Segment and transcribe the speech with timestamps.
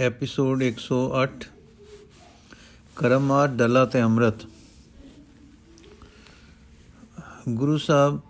[0.00, 1.44] Episode 108
[2.96, 4.34] ਕਰਮਾਰ ਡਲਾ ਤੇ ਅੰਮ੍ਰਿਤ।
[7.48, 8.20] ਗੁਰੂ ਸਾਹਿਬ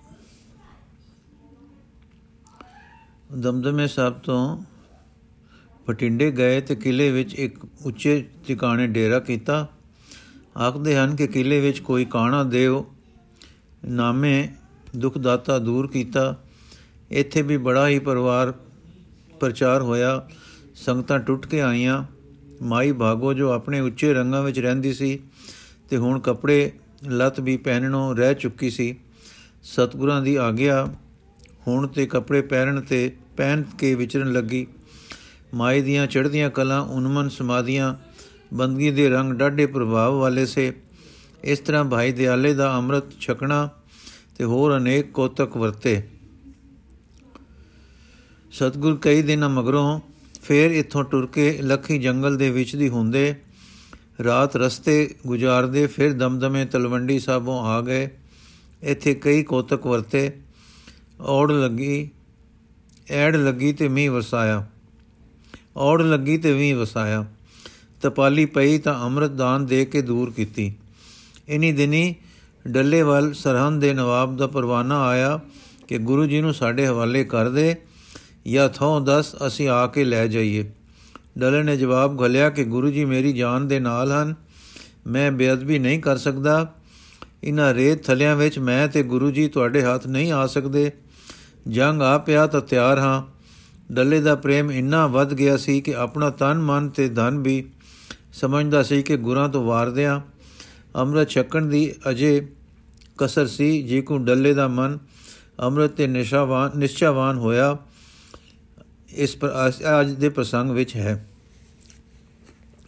[3.40, 4.62] ਦਮਦਮੇ ਸਾਹਿਬ ਤੋਂ
[5.86, 9.68] ਪਟਿੰਡੇ ਗਏ ਤੇ ਕਿਲੇ ਵਿੱਚ ਇੱਕ ਉੱਚੇ ਟਿਕਾਣੇ ਡੇਰਾ ਕੀਤਾ।
[10.58, 12.84] ਆਖਦੇ ਹਨ ਕਿ ਕਿਲੇ ਵਿੱਚ ਕੋਈ ਕਾਣਾ ਦੇਵ
[13.84, 14.48] ਨਾਮੇ
[14.96, 16.42] ਦੁਖਦਾਤਾ ਦੂਰ ਕੀਤਾ।
[17.10, 18.54] ਇੱਥੇ ਵੀ ਬੜਾ ਹੀ ਪਰਿਵਾਰ
[19.40, 20.28] ਪ੍ਰਚਾਰ ਹੋਇਆ।
[20.76, 22.04] ਸੰਗਤਾਂ ਟੁੱਟ ਕੇ ਆਈਆਂ।
[22.62, 25.18] ਮਾਈ ਭਾਗੋ ਜੋ ਆਪਣੇ ਉੱਚੇ ਰੰਗਾਂ ਵਿੱਚ ਰਹਿੰਦੀ ਸੀ
[25.90, 26.72] ਤੇ ਹੁਣ ਕੱਪੜੇ,
[27.04, 28.96] ਲੱਤ ਵੀ ਪਹਿਨਣੋਂ ਰਹਿ ਚੁੱਕੀ ਸੀ।
[29.62, 30.88] ਸਤਗੁਰਾਂ ਦੀ ਆਗਿਆ
[31.68, 34.66] ਹੁਣ ਤੇ ਕੱਪੜੇ ਪਹਿਨਣ ਤੇ ਪਹਿਨ ਕੇ ਵਿਚਰਨ ਲੱਗੀ।
[35.54, 37.94] ਮਾਈ ਦੀਆਂ ਚੜ੍ਹਦੀਆਂ ਕਲਾਂ ਉਨਮਨ ਸਮਾਦੀਆਂ
[38.54, 40.72] ਬੰਦਗੀ ਦੇ ਰੰਗ ਡਾਢੇ ਪ੍ਰਭਾਵ ਵਾਲੇ ਸੇ।
[41.44, 43.68] ਇਸ ਤਰ੍ਹਾਂ ਭਾਈ ਦਿਆਲੇ ਦਾ ਅੰਮ੍ਰਿਤ ਛਕਣਾ
[44.38, 46.02] ਤੇ ਹੋਰ ਅਨੇਕ ਕੋਤਕ ਵਰਤੇ।
[48.52, 50.00] ਸਤਗੁਰ ਕਈ ਦਿਨਾਂ ਮਗਰੋਂ
[50.46, 53.34] ਫੇਰ ਇੱਥੋਂ ਟੁਰ ਕੇ ਲੱਖੀ ਜੰਗਲ ਦੇ ਵਿੱਚ ਦੀ ਹੁੰਦੇ,
[54.24, 58.08] ਰਾਤ ਰਸਤੇ ਗੁਜ਼ਾਰਦੇ, ਫਿਰ ਦਮਦਮੇ ਤਲਵੰਡੀ ਸਾਹਿਬੋਂ ਆ ਗਏ।
[58.82, 60.30] ਇੱਥੇ ਕਈ ਕੋਤਕ ਵਰਤੇ,
[61.20, 62.10] ਔੜ ਲੱਗੀ,
[63.10, 64.66] ਐੜ ਲੱਗੀ ਤੇ ਮੀਂਹ ਵਰਸਾਇਆ।
[65.76, 67.24] ਔੜ ਲੱਗੀ ਤੇ ਮੀਂਹ ਵਸਾਇਆ
[68.02, 70.74] ਤਪਾਲੀ ਪਈ ਤਾਂ ਅੰਮ੍ਰਿਤ ਦਾਨ ਦੇ ਕੇ ਦੂਰ ਕੀਤੀ।
[71.48, 72.14] ਇਨੀ ਦਿਨੀ
[72.68, 75.40] ਡੱਲੇਵਾਲ ਸਰਹੰਦ ਦੇ ਨਵਾਬ ਦਾ ਪਰਵਾਨਾ ਆਇਆ
[75.88, 77.76] ਕਿ ਗੁਰੂ ਜੀ ਨੂੰ ਸਾਡੇ ਹਵਾਲੇ ਕਰ ਦੇ।
[78.52, 80.70] ਜਾਂ ਥੋਂ ਦੱਸ ਅਸੀਂ ਆ ਕੇ ਲੈ ਜਾਈਏ।
[81.38, 84.34] ਡਲੇ ਨੇ ਜਵਾਬ ਘਲਿਆ ਕਿ ਗੁਰੂ ਜੀ ਮੇਰੀ ਜਾਨ ਦੇ ਨਾਲ ਹਨ।
[85.06, 86.72] ਮੈਂ ਬੇਅਦਬੀ ਨਹੀਂ ਕਰ ਸਕਦਾ।
[87.44, 90.92] ਇਨ੍ਹਾਂ ਰੇਤ ਥਲਿਆਂ ਵਿੱਚ ਮੈਂ ਤੇ ਗੁਰੂ ਜੀ ਤੁਹਾਡੇ ਹੱਥ ਨਹੀਂ ਆ ਸਕਦੇ।
[91.68, 93.22] ਜੰਗ ਆ ਪਿਆ ਤਾਂ ਤਿਆਰ ਹਾਂ।
[93.92, 97.64] ਡੱਲੇ ਦਾ ਪ੍ਰੇਮ ਇੰਨਾ ਵੱਧ ਗਿਆ ਸੀ ਕਿ ਆਪਣਾ ਤਨ ਮਨ ਤੇ ਧਨ ਵੀ
[98.32, 100.20] ਸਮਝਦਾ ਸੀ ਕਿ ਗੁਰਾਂ ਤੋਂ ਵਾਰਦਿਆਂ
[100.96, 102.48] ਅੰਮ੍ਰਿਤ ਛਕਣ ਦੀ ਅਜੇ
[103.18, 104.98] ਕਸਰ ਸੀ। ਜੇ ਕੋ ਡੱਲੇ ਦਾ ਮਨ
[105.60, 107.78] ਅੰਮ੍ਰਿਤ ਤੇ ਨਿਸ਼ਾਵਾਨ ਨਿਸ਼ਚਾਵਾਨ ਹੋਇਆ
[109.16, 109.52] ਇਸ ਪਰ
[110.00, 111.26] ਅੱਜ ਦੇ ਪ੍ਰਸੰਗ ਵਿੱਚ ਹੈ।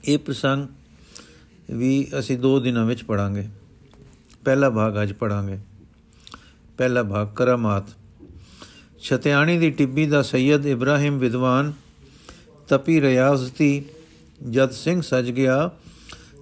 [0.04, 0.66] ਇਹ ਪ੍ਰਸੰਗ
[1.70, 3.48] ਵੀ ਅਸੀਂ ਦੋ ਦਿਨਾਂ ਵਿੱਚ ਪੜਾਂਗੇ
[4.44, 5.58] ਪਹਿਲਾ ਭਾਗ ਅੱਜ ਪੜਾਂਗੇ
[6.78, 7.84] ਪਹਿਲਾ ਭਾਗ ਕਰਾਮਾਤ।
[9.00, 11.72] ਛਤਿਆਣੀ ਦੀ ਟਿੱਬੀ ਦਾ ਸੈਯਦ ਇਬਰਾਹਿਮ ਵਿਦਵਾਨ
[12.68, 13.84] ਤਪੀ ਰਿਆਜ਼ਤੀ
[14.50, 15.70] ਜਦ ਸਿੰਘ ਸਜ ਗਿਆ,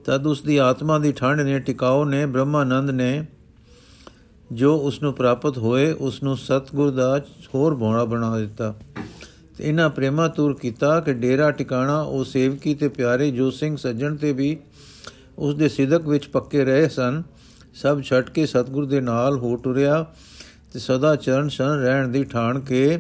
[0.05, 3.27] ਤਦ ਉਸ ਦੀ ਆਤਮਾ ਦੀ ਠੰਡ ਨੇ ਟਿਕਾਓ ਨੇ ਬ੍ਰਹਮਾਨੰਦ ਨੇ
[4.53, 7.21] ਜੋ ਉਸ ਨੂੰ ਪ੍ਰਾਪਤ ਹੋਏ, ਉਸ ਨੂੰ ਸਤਗੁਰ ਦਾ
[7.55, 9.16] ਹੋਰ ਬੋਣਾ ਬਣਾ ਦਿੱਤਾ। ਤੇ
[9.61, 14.33] ਇਹਨਾਂ ਪ੍ਰੇਮਾ ਤੂਰ ਕੀਤਾ ਕਿ ਡੇਰਾ ਟਿਕਾਣਾ ਉਹ ਸੇਵਕੀ ਤੇ ਪਿਆਰੇ ਜੋ ਸਿੰਘ ਸੱਜਣ ਤੇ
[14.33, 14.57] ਵੀ
[15.39, 17.23] ਉਸ ਦੇ ਸਿਦਕ ਵਿੱਚ ਪੱਕੇ ਰਹੇ ਸਨ।
[17.75, 20.07] ਸਭ ਛੱਡ ਕੇ ਸਤਗੁਰ ਦੇ ਨਾਲ ਹੋ ਟੁਰਿਆ
[20.73, 22.99] ਤੇ ਸਦਾ ਚਰਨ ਸ਼ਨ ਰਹਿਣ ਦੀ ਠਾਣ ਕੇ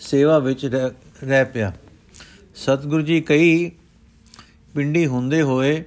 [0.00, 0.66] ਸੇਵਾ ਵਿੱਚ
[1.24, 1.72] ਰਹਿ ਪਿਆ।
[2.54, 3.70] ਸਤਗੁਰੂ ਜੀ ਕਈ
[4.74, 5.84] ਪਿੰਡੀ ਹੁੰਦੇ ਹੋਏ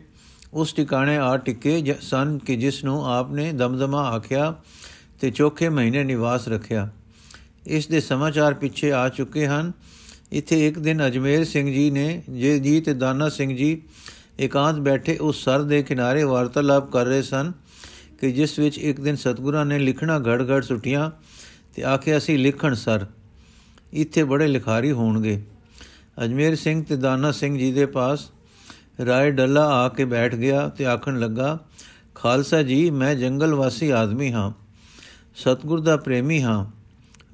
[0.53, 4.55] ਉਸ ਟਿਕਾਣੇ ਆ ਟਿਕੇ ਸਨ ਕਿ ਜਿਸ ਨੂੰ ਆਪਨੇ ਦਮਦਮਾ ਆਖਿਆ
[5.22, 6.90] ਤੇ ਚੋਖੇ ਮਹੀਨੇ ਨਿਵਾਸ ਰੱਖਿਆ।
[7.68, 9.72] ਇਸ ਦੇ ਸਮਾਚਾਰ ਪਿੱਛੇ ਆ ਚੁੱਕੇ ਹਨ।
[10.31, 13.81] ਇੱਥੇ ਇੱਕ ਦਿਨ ਅਜਮੇਰ ਸਿੰਘ ਜੀ ਨੇ, ਜੇ ਜੀ ਤੇ ਦਾਨਾ ਸਿੰਘ ਜੀ
[14.40, 17.52] ਇਕਾਂਤ ਬੈਠੇ ਉਸ ਸਰ ਦੇ ਕਿਨਾਰੇ ਵਾਰਤਾਲਾਪ ਕਰ ਰਹੇ ਸਨ
[18.22, 21.12] ਕਿ ਜਿਸ ਵਿੱਚ ਇੱਕ ਦਿਨ ਸਤਗੁਰਾਂ ਨੇ ਲਿਖਣਾ ਘੜ-ਘੜ ਸੁਟੀਆਂ
[21.75, 23.06] ਤੇ ਆਖਿਆ, ਅਸੀਂ ਲਿਖਣ ਸਰ।
[23.94, 25.44] ਇੱਥੇ ਬੜੇ ਲਿਖਾਰੀ ਹੋਣਗੇ।
[26.23, 28.31] ਅਜਮੇਰ ਸਿੰਘ ਤੇ ਦਾਨਾ ਸਿੰਘ ਜੀ ਦੇ ਪਾਸ
[29.06, 31.59] ਰਾਏ ਡੱਲਾ ਆ ਕੇ ਬੈਠ ਗਿਆ ਤੇ ਆਖਣ ਲੱਗਾ,
[32.16, 34.52] ਖਾਲਸਾ ਜੀ, ਮੈਂ ਜੰਗਲ ਵਾਸੀ ਆਦਮੀ ਹਾਂ।
[35.35, 36.82] ਸਤਗੁਰ ਦਾ ਪ੍ਰੇਮੀ ਹਾਂ।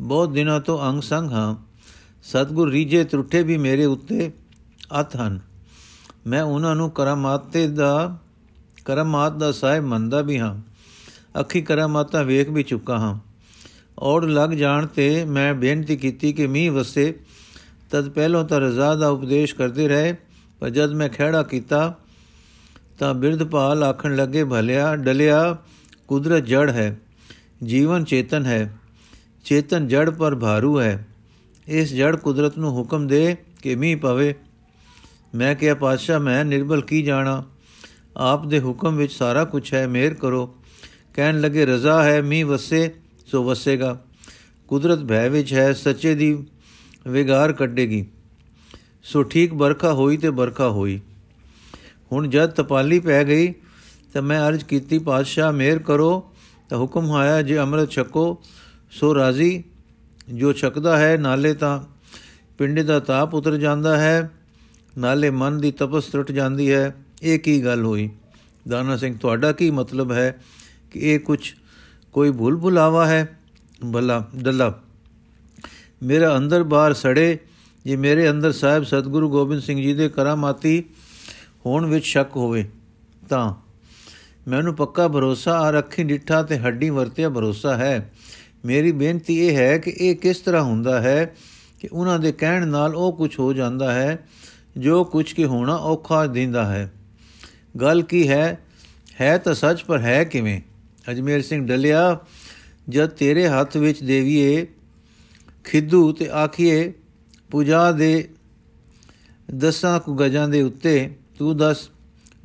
[0.01, 1.55] ਬਹੁਤ ਦਿਨਾਂ ਤੋਂ ਅੰਗ ਸੰਗ ਹਾਂ।
[2.23, 4.31] ਸਤਗੁਰ ਰੀਜੇ ਤਰੁੱਠੇ ਵੀ ਮੇਰੇ ਉੱਤੇ
[5.01, 5.39] ਅਤ ਹਨ।
[6.27, 8.17] ਮੈਂ ਉਹਨਾਂ ਨੂੰ ਕਰਮਾਤੇ ਦਾ,
[8.85, 10.61] ਕਰਮਾਤ ਦਾ ਸਾਹਿਬ ਮੰਨਦਾ ਵੀ ਹਾਂ।
[11.39, 13.19] ਅੱਖੀ ਕਰਮਾਤਾ ਵੇਖ ਵੀ ਚੁੱਕਾ ਹਾਂ।
[13.99, 17.19] ਔੜ ਲੱਗ ਜਾਣ ਤੇ ਮੈਂ ਬੇਨਤੀ ਕੀਤੀ ਕਿ ਮੀਂਹ ਵਸੇ,
[17.91, 20.15] ਤਦ ਪਹਿਲੋਂ ਤਾਂ ਰਜ਼ਾ ਦਾ ਉਪਦੇਸ਼ ਕਰਦੇ ਰਹੇ,
[20.59, 21.95] ਪਰ ਜਦ ਮੈਂ ਖਿਹੜਾ ਕੀਤਾ,
[22.99, 25.57] ਤਾਂ ਬਿਰਧਪਾਲ ਆਖਣ ਲੱਗੇ, ਭਲਿਆ, ਡਲਿਆ,
[26.07, 26.99] ਕੁਦਰਤ ਜੜ ਹੈ,
[27.63, 28.78] ਜੀਵਨ ਚੇਤਨ ਹੈ।
[29.43, 31.07] ਚੇਤਨ ਜੜ ਪਰ ਭਾਰੂ ਹੈ।
[31.67, 34.35] ਇਸ ਜੜ ਕੁਦਰਤ ਨੂੰ ਹੁਕਮ ਦੇ ਕਿ ਮੀਂਹ ਪਵੇ।
[35.35, 37.43] ਮੈਂ ਕਿਹਾ, ਪਾਤਸ਼ਾਹ, ਮੈਂ ਨਿਰਬਲ ਕੀ ਜਾਣਾ?
[38.17, 40.55] ਆਪ ਦੇ ਹੁਕਮ ਵਿੱਚ ਸਾਰਾ ਕੁਝ ਹੈ, ਮਿਹਰ ਕਰੋ।
[41.13, 42.93] ਕਹਿਣ ਲੱਗੇ, ਰਜ਼ਾ ਹੈ, ਮੀਂਹ ਵਸੇ,
[43.25, 44.01] ਸੋ ਵਸੇਗਾ।
[44.67, 46.45] ਕੁਦਰਤ ਭੈ ਵਿੱਚ ਹੈ, ਸੱਚੇ ਦੀ
[47.07, 48.05] ਵਿਗਾਰ ਕੱਢੇਗੀ।
[49.03, 50.99] ਸੋ ਠੀਕ ਬਰਖਾ ਹੋਈ ਤੇ ਬਰਖਾ ਹੋਈ।
[52.11, 53.53] ਹੁਣ ਜਦ ਤਪਾਲੀ ਪੈ ਗਈ,
[54.13, 56.31] ਤਾਂ ਮੈਂ ਅਰਜ਼ ਕੀਤੀ, ਪਾਤਸ਼ਾਹ, ਮਿਹਰ ਕਰੋ।
[56.69, 58.41] ਤਾਂ ਹੁਕਮ ਆਇਆ, ਜੇ ਅੰਮ੍ਰਿਤ ਛਕੋ
[58.91, 59.63] ਸੋ ਰਾਜ਼ੀ,
[60.29, 61.79] ਜੋ ਛਕਦਾ ਹੈ ਨਾਲੇ ਤਾਂ
[62.57, 64.29] ਪਿੰਡੇ ਦਾ ਤਾਪ ਉਤਰ ਜਾਂਦਾ ਹੈ,
[64.97, 68.09] ਨਾਲੇ ਮਨ ਦੀ ਤਪਸ ਟੁੱਟ ਜਾਂਦੀ ਹੈ। ਇਹ ਕੀ ਗੱਲ ਹੋਈ?
[68.65, 70.39] ਦਾਨਾ ਸਿੰਘ, ਤੁਹਾਡਾ ਕੀ ਮਤਲਬ ਹੈ
[70.91, 71.39] ਕਿ ਇਹ ਕੁਝ
[72.13, 73.37] ਕੋਈ ਭੁੱਲ ਭੁਲਾਵਾ ਹੈ?
[73.93, 74.73] ਭਲਾ ਦੱਲਾ
[76.03, 77.37] ਮੇਰਾ ਅੰਦਰ ਬਾਹਰ ਸੜੇ,
[77.85, 80.83] ਜੇ ਮੇਰੇ ਅੰਦਰ ਸਾਹਿਬ ਸਤਿਗੁਰੂ ਗੋਬਿੰਦ ਸਿੰਘ ਜੀ ਦੇ ਕਰਾਮਾਤੀ
[81.65, 82.69] ਹੋਣ ਵਿੱਚ ਸ਼ੱਕ ਹੋਵੇ,
[83.29, 83.53] ਤਾਂ
[84.47, 88.11] ਮੈਨੂੰ ਪੱਕਾ ਭਰੋਸਾ ਆ ਰੱਖੀ, ਡਿੱਠਾ ਤੇ ਹੱਡੀ ਵਰਤਿਆ ਭਰੋਸਾ ਹੈ।
[88.65, 91.35] ਮੇਰੀ ਬੇਨਤੀ ਇਹ ਹੈ ਕਿ ਇਹ ਕਿਸ ਤਰ੍ਹਾਂ ਹੁੰਦਾ ਹੈ
[91.79, 94.27] ਕਿ ਉਹਨਾਂ ਦੇ ਕਹਿਣ ਨਾਲ ਉਹ ਕੁਝ ਹੋ ਜਾਂਦਾ ਹੈ,
[94.77, 96.93] ਜੋ ਕੁਝ ਕੀ ਹੋਣਾ ਔਖਾ ਦਿੰਦਾ ਹੈ।
[97.81, 98.59] ਗੱਲ ਕੀ ਹੈ?
[99.21, 100.61] ਹੈ ਤਾਂ ਸੱਚ, ਪਰ ਹੈ ਕਿਵੇਂ?
[101.11, 102.19] ਅਜਮੇਰ ਸਿੰਘ ਡਲਿਆ,
[102.89, 104.67] ਜਦ ਤੇਰੇ ਹੱਥ ਵਿੱਚ ਦੇਵੀਏ,
[105.63, 106.93] ਖਿੱਦੂ ਤੇ ਆਖੀਏ,
[107.51, 108.29] ਪੂਜਾ ਦੇ
[109.57, 111.89] ਦਸਾਂ ਕੁ ਗਜਾਂ ਦੇ ਉੱਤੇ, ਤੂੰ ਦੱਸ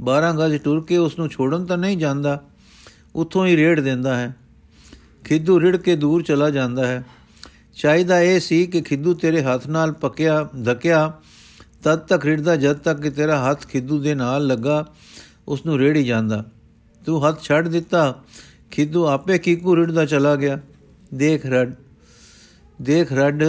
[0.00, 2.46] 12 ਗਜ ਟੁਰ ਕੇ ਉਸ ਨੂੰ ਛੋੜਨ ਤਾਂ ਨਹੀਂ ਜਾਂਦਾ,
[3.14, 4.37] ਉੱਥੋਂ ਹੀ ਰੇੜ ਦਿੰਦਾ ਹੈ।
[5.25, 7.05] ਖਿੱਦੂ ਰਿੜ ਕੇ ਦੂਰ ਚਲਾ ਜਾਂਦਾ ਹੈ।
[7.75, 11.12] ਚਾਹੀਦਾ ਇਹ ਸੀ ਕਿ ਖਿੱਦੂ ਤੇਰੇ ਹੱਥ ਨਾਲ ਪੱਕਿਆ, ਧਕਿਆ,
[11.82, 14.87] ਤਦ ਤੱਕ ਰਿੜਦਾ ਜਦ ਤੱਕ ਕਿ ਤੇਰਾ ਹੱਥ ਖਿੱਦੂ ਦੇ ਨਾਲ ਲੱਗਾ
[15.49, 16.44] ਉਸ ਨੂੰ ਰੇੜੀ ਜਾਂਦਾ।
[17.06, 18.23] ਤੂੰ ਹੱਥ ਛੱਡ ਦਿੱਤਾ,
[18.71, 20.61] ਖਿੱਦੂ ਆਪੇ ਕੀਕੂ ਰਿੜਦਾ ਚਲਾ ਗਿਆ।
[21.15, 21.75] ਦੇਖ ਰੱਡ
[22.82, 23.44] ਦੇਖ ਰੱਡ,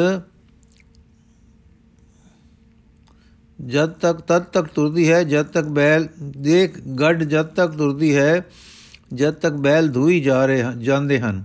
[3.65, 8.45] ਜਦ ਤੱਕ, ਤਦ ਤੱਕ ਤੁਰਦੀ ਹੈ, ਜਦ ਤੱਕ ਬੈਲ, ਦੇਖ ਗੱਡ, ਜਦ ਤੱਕ ਤੁਰਦੀ ਹੈ,
[9.13, 11.43] ਜਦ ਤੱਕ ਬੈਲ ਧੂਈ ਜਾ ਰਹੇ, ਜਾਂਦੇ ਹਨ।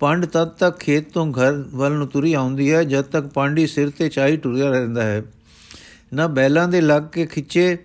[0.00, 3.90] ਪੰਡ ਤਦ ਤੱਕ ਖੇਤ ਤੋਂ ਘਰ ਵੱਲ ਨੂੰ ਤੁਰੀ ਆਉਂਦੀ ਹੈ, ਜਦ ਤੱਕ ਪਾਂਡੀ ਸਿਰ
[3.90, 5.22] ਤੇ ਚਾਈ ਟੁਰਿਆ ਰਹਿੰਦਾ ਹੈ।
[6.14, 7.76] ਨਾ ਬੈਲਾਂ ਦੇ ਲੱਗ ਕੇ ਖਿੱਚੇ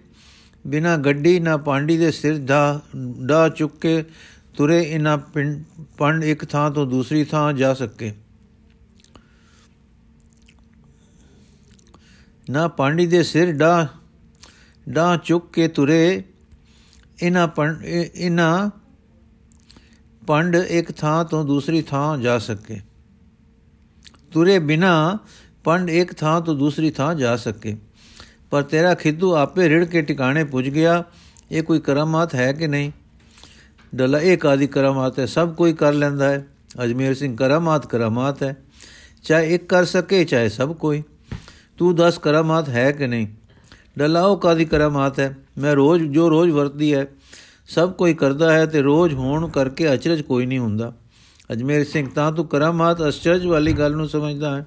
[0.67, 2.81] ਬਿਨਾ ਗੱਡੀ, ਨਾ ਪਾਂਡੀ ਦੇ ਸਿਰ ਦਾ
[3.25, 4.03] ਡਾ ਚੁੱਕ ਕੇ
[4.57, 5.15] ਤੁਰੇ ਇਨਾ
[5.97, 8.11] ਪੰਡ ਇੱਕ ਥਾਂ ਤੋਂ ਦੂਸਰੀ ਥਾਂ ਜਾ ਸਕੇ।
[12.49, 13.87] ਨਾ ਪਾਂਡੀ ਦੇ ਸਿਰ ਡਾ
[14.89, 16.23] ਡਾ ਚੁੱਕ ਕੇ ਤੁਰੇ
[17.21, 18.69] ਇਨਾ ਪੰਡ ਇਨਾ
[20.27, 22.79] ਪੰਡ ਇੱਕ ਥਾਂ ਤੋਂ ਦੂਸਰੀ ਥਾਂ ਜਾ ਸਕੇ।
[24.33, 25.19] ਤੁਰੇ ਬਿਨਾ
[25.63, 27.77] ਪੰਡ ਇੱਕ ਥਾਂ ਤੋਂ ਦੂਸਰੀ ਥਾਂ ਜਾ ਸਕੇ।
[28.49, 31.03] ਪਰ ਤੇਰਾ ਖਿੱਦੂ ਆਪੇ ਰਿੜ ਕੇ ਟਿਕਾਣੇ ਪੁੱਜ ਗਿਆ।
[31.51, 32.91] ਇਹ ਕੋਈ ਕਰਾਮਾਤ ਹੈ ਕਿ ਨਹੀਂ?
[33.95, 35.25] ਡਲਾ ਇਹ ਕਾਦੀ ਕਰਾਮਾਤ ਹੈ?
[35.25, 36.47] ਸਭ ਕੋਈ ਕਰ ਲੈਂਦਾ ਹੈ।
[36.83, 38.57] ਅਜਮੇਰ ਸਿੰਘ, ਕਰਾਮਾਤ ਕਰਾਮਾਤ ਹੈ।
[39.23, 41.03] ਚਾਹੇ ਇੱਕ ਕਰ ਸਕੇ, ਚਾਹੇ ਸਭ ਕੋਈ।
[41.77, 43.27] ਤੂੰ ਦੱਸ ਕਰਾਮਾਤ ਹੈ ਕਿ ਨਹੀਂ?
[43.99, 45.37] ਡਲਾ ਉਹ ਕਾਦੀ ਕਰਾਮਾਤ ਹੈ?
[45.57, 47.07] ਮੈਂ ਰੋਜ਼, ਜੋ ਰੋਜ਼ ਵਰਤਦੀ ਹੈ
[47.67, 50.93] ਸਭ ਕੋਈ ਕਰਦਾ ਹੈ ਤੇ ਰੋਜ਼ ਹੋਣ ਕਰਕੇ ਅਚਰਜ ਕੋਈ ਨਹੀਂ ਹੁੰਦਾ।
[51.53, 54.65] ਅਜਮੇਰ ਸਿੰਘ ਤਾਂ ਤੂੰ ਕਰਾਮਾਤ ਅਚਰਜ ਵਾਲੀ ਗੱਲ ਨੂੰ ਸਮਝਦਾ ਹੈ।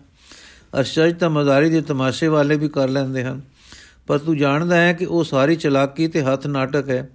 [0.80, 3.40] ਅਚਰਜ ਤਾਂ ਮਜ਼ਾਰੀ ਦੇ ਤਮਾਸ਼ੇ ਵਾਲੇ ਵੀ ਕਰ ਲੈਂਦੇ ਹਨ।
[4.06, 7.10] ਪਰ ਤੂੰ ਜਾਣਦਾ ਹੈ ਕਿ ਉਹ ਸਾਰੀ ਚਲਾਕੀ ਤੇ ਹੱਥ ਨਾਟਕ ਹੈ।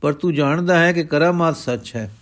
[0.00, 2.14] ਪਰ ਤੂੰ ਜਾਣਦਾ ਹੈ ਕਿ ਕਰਾਮਾਤ ਸੱਚ ਹੈ।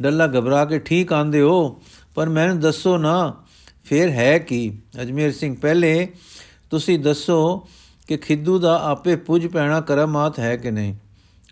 [0.00, 1.82] ਡੱਲਾ ਘਬਰਾ ਕੇ ਠੀਕ ਆਂਦੇ ਹੋ,
[2.14, 3.44] ਪਰ ਮੈਨੂੰ ਦੱਸੋ ਨਾ,
[3.84, 4.78] ਫੇਰ ਹੈ ਕੀ?
[5.02, 6.08] ਅਜਮੇਰ ਸਿੰਘ ਪਹਿਲੇ
[6.70, 7.68] ਤੁਸੀਂ ਦੱਸੋ
[8.08, 10.94] ਕਿ ਖਿੱਦੂ ਦਾ ਆਪੇ ਪੁੱਜ ਪੈਣਾ ਕਰਾਮਾਤ ਹੈ ਕਿ ਨਹੀਂ?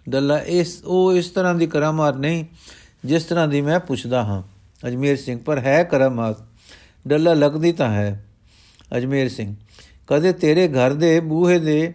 [0.08, 2.44] ਡੱਲਾ ਇਸ, ਉਹ ਇਸ ਤਰ੍ਹਾਂ ਦੀ ਕਰਾਮਾਤ ਨਹੀਂ,
[3.04, 4.42] ਜਿਸ ਤਰ੍ਹਾਂ ਦੀ ਮੈਂ ਪੁੱਛਦਾ ਹਾਂ।
[4.88, 6.36] ਅਜਮੇਰ ਸਿੰਘ, ਪਰ ਹੈ ਕਰਾਮਾਤ।
[7.08, 8.24] ਡੱਲਾ ਲੱਗਦੀ ਤਾਂ ਹੈ,
[8.96, 9.56] ਅਜਮੇਰ ਸਿੰਘ।
[10.06, 11.94] ਕਦੇ ਤੇਰੇ ਘਰ ਦੇ ਬੂਹੇ ਦੇ,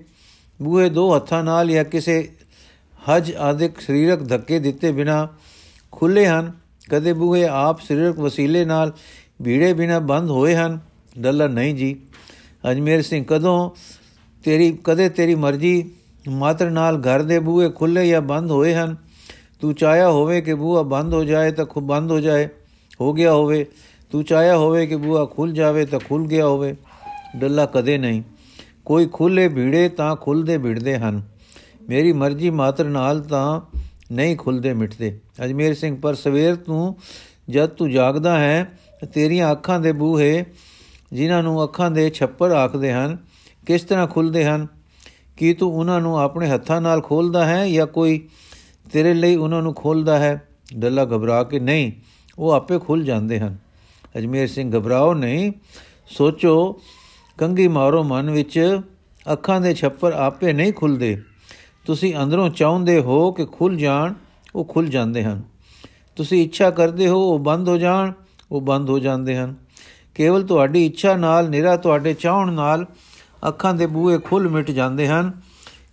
[0.61, 2.31] ਬੂਹੇ ਦੋ ਹੱਥਾਂ ਨਾਲ ਜਾਂ ਕਿਸੇ
[3.09, 5.27] ਹਜ ਆਦਿਕ ਸਰੀਰਕ ਧੱਕੇ ਦਿੱਤੇ ਬਿਨਾ
[5.91, 6.51] ਖੁੱਲੇ ਹਨ?
[6.89, 8.93] ਕਦੇ ਬੂਹੇ ਆਪ ਸਰੀਰਕ ਵਸੀਲੇ ਨਾਲ
[9.43, 10.79] ਭੀੜੇ ਬਿਨਾ ਬੰਦ ਹੋਏ ਹਨ?
[11.19, 11.95] ਡੱਲਾ ਨਹੀਂ ਜੀ।
[12.71, 13.71] ਅਜਮੇਰ ਸਿੰਘ, ਕਦੋਂ
[14.43, 15.91] ਤੇਰੀ, ਕਦੇ ਤੇਰੀ ਮਰਜ਼ੀ
[16.27, 18.95] ਮਾਤਰ ਨਾਲ ਘਰ ਦੇ ਬੂਹੇ ਖੁੱਲੇ ਜਾਂ ਬੰਦ ਹੋਏ ਹਨ।
[19.61, 22.49] ਤੂੰ ਚਾਹਿਆ ਹੋਵੇ ਕਿ ਬੂਹਾ ਬੰਦ ਹੋ ਜਾਏ ਤਾਂ ਖੁ ਬੰਦ ਹੋ ਜਾਏ,
[23.01, 23.65] ਹੋ ਗਿਆ ਹੋਵੇ।
[24.11, 26.75] ਤੂੰ ਚਾਹਿਆ ਹੋਵੇ ਕਿ ਬੂਹਾ ਖੁੱਲ ਜਾਵੇ ਤਾਂ ਖੁੱਲ ਗਿਆ ਹੋਵੇ।
[27.35, 28.23] ਡੱਲਾ ਕਦੇ ਨਹੀਂ।
[28.85, 31.21] ਕੋਈ ਖੁੱਲੇ ਭੀੜੇ ਤਾਂ ਖੁੱਲਦੇ ਭਿੜਦੇ ਹਨ।
[31.89, 33.61] ਮੇਰੀ ਮਰਜ਼ੀ ਮਾਤਰ ਨਾਲ ਤਾਂ
[34.11, 36.95] ਨਹੀਂ ਖੁੱਲਦੇ ਮਿਟਦੇ। ਅਜਮੇਰ ਸਿੰਘ, ਪਰ ਸਵੇਰ ਤੂੰ
[37.49, 38.79] ਜਦ ਤੂੰ ਜਾਗਦਾ ਹੈ,
[39.13, 40.45] ਤੇਰੀਆਂ ਅੱਖਾਂ ਦੇ ਬੂਹੇ,
[41.13, 43.17] ਜਿਨ੍ਹਾਂ ਨੂੰ ਅੱਖਾਂ ਦੇ ਛੱਪਰ ਆਖਦੇ ਹਨ,
[43.65, 44.67] ਕਿਸ ਤਰ੍ਹਾਂ ਖੁੱਲਦੇ ਹਨ?
[45.37, 48.27] ਕੀ ਤੂੰ ਉਹਨਾਂ ਨੂੰ ਆਪਣੇ ਹੱਥਾਂ ਨਾਲ ਖੋਲਦਾ ਹੈ ਜਾਂ ਕੋਈ
[48.91, 50.47] ਤੇਰੇ ਲਈ ਉਹਨਾਂ ਨੂੰ ਖੋਲਦਾ ਹੈ?
[50.77, 51.91] ਡੱਲਾ ਘਬਰਾ ਕੇ, ਨਹੀਂ,
[52.39, 53.57] ਉਹ ਆਪੇ ਖੁੱਲ ਜਾਂਦੇ ਹਨ।
[54.17, 55.51] ਅਜਮੇਰ ਸਿੰਘ, ਘਬਰਾਓ ਨਹੀਂ,
[56.07, 56.81] ਸੋਚੋ
[57.37, 58.81] ਕੰਗੀ ਮਾਰੋ ਮਨ ਵਿੱਚ,
[59.33, 61.21] ਅੱਖਾਂ ਦੇ ਛੱਪਰ ਆਪੇ ਨਹੀਂ ਖੁੱਲਦੇ
[61.85, 64.13] ਤੁਸੀਂ ਅੰਦਰੋਂ ਚਾਹੁੰਦੇ ਹੋ ਕਿ ਖੁੱਲ ਜਾਣ,
[64.55, 65.43] ਉਹ ਖੁੱਲ ਜਾਂਦੇ ਹਨ।
[66.15, 68.11] ਤੁਸੀਂ ਇੱਛਾ ਕਰਦੇ ਹੋ ਉਹ ਬੰਦ ਹੋ ਜਾਣ,
[68.51, 69.55] ਉਹ ਬੰਦ ਹੋ ਜਾਂਦੇ ਹਨ।
[70.15, 72.85] ਕੇਵਲ ਤੁਹਾਡੀ ਇੱਛਾ ਨਾਲ, ਨਿਰਾ ਤੁਹਾਡੇ ਚਾਹਣ ਨਾਲ
[73.47, 75.31] ਅੱਖਾਂ ਦੇ ਬੂਹੇ ਖੁੱਲ ਮਿਟ ਜਾਂਦੇ ਹਨ,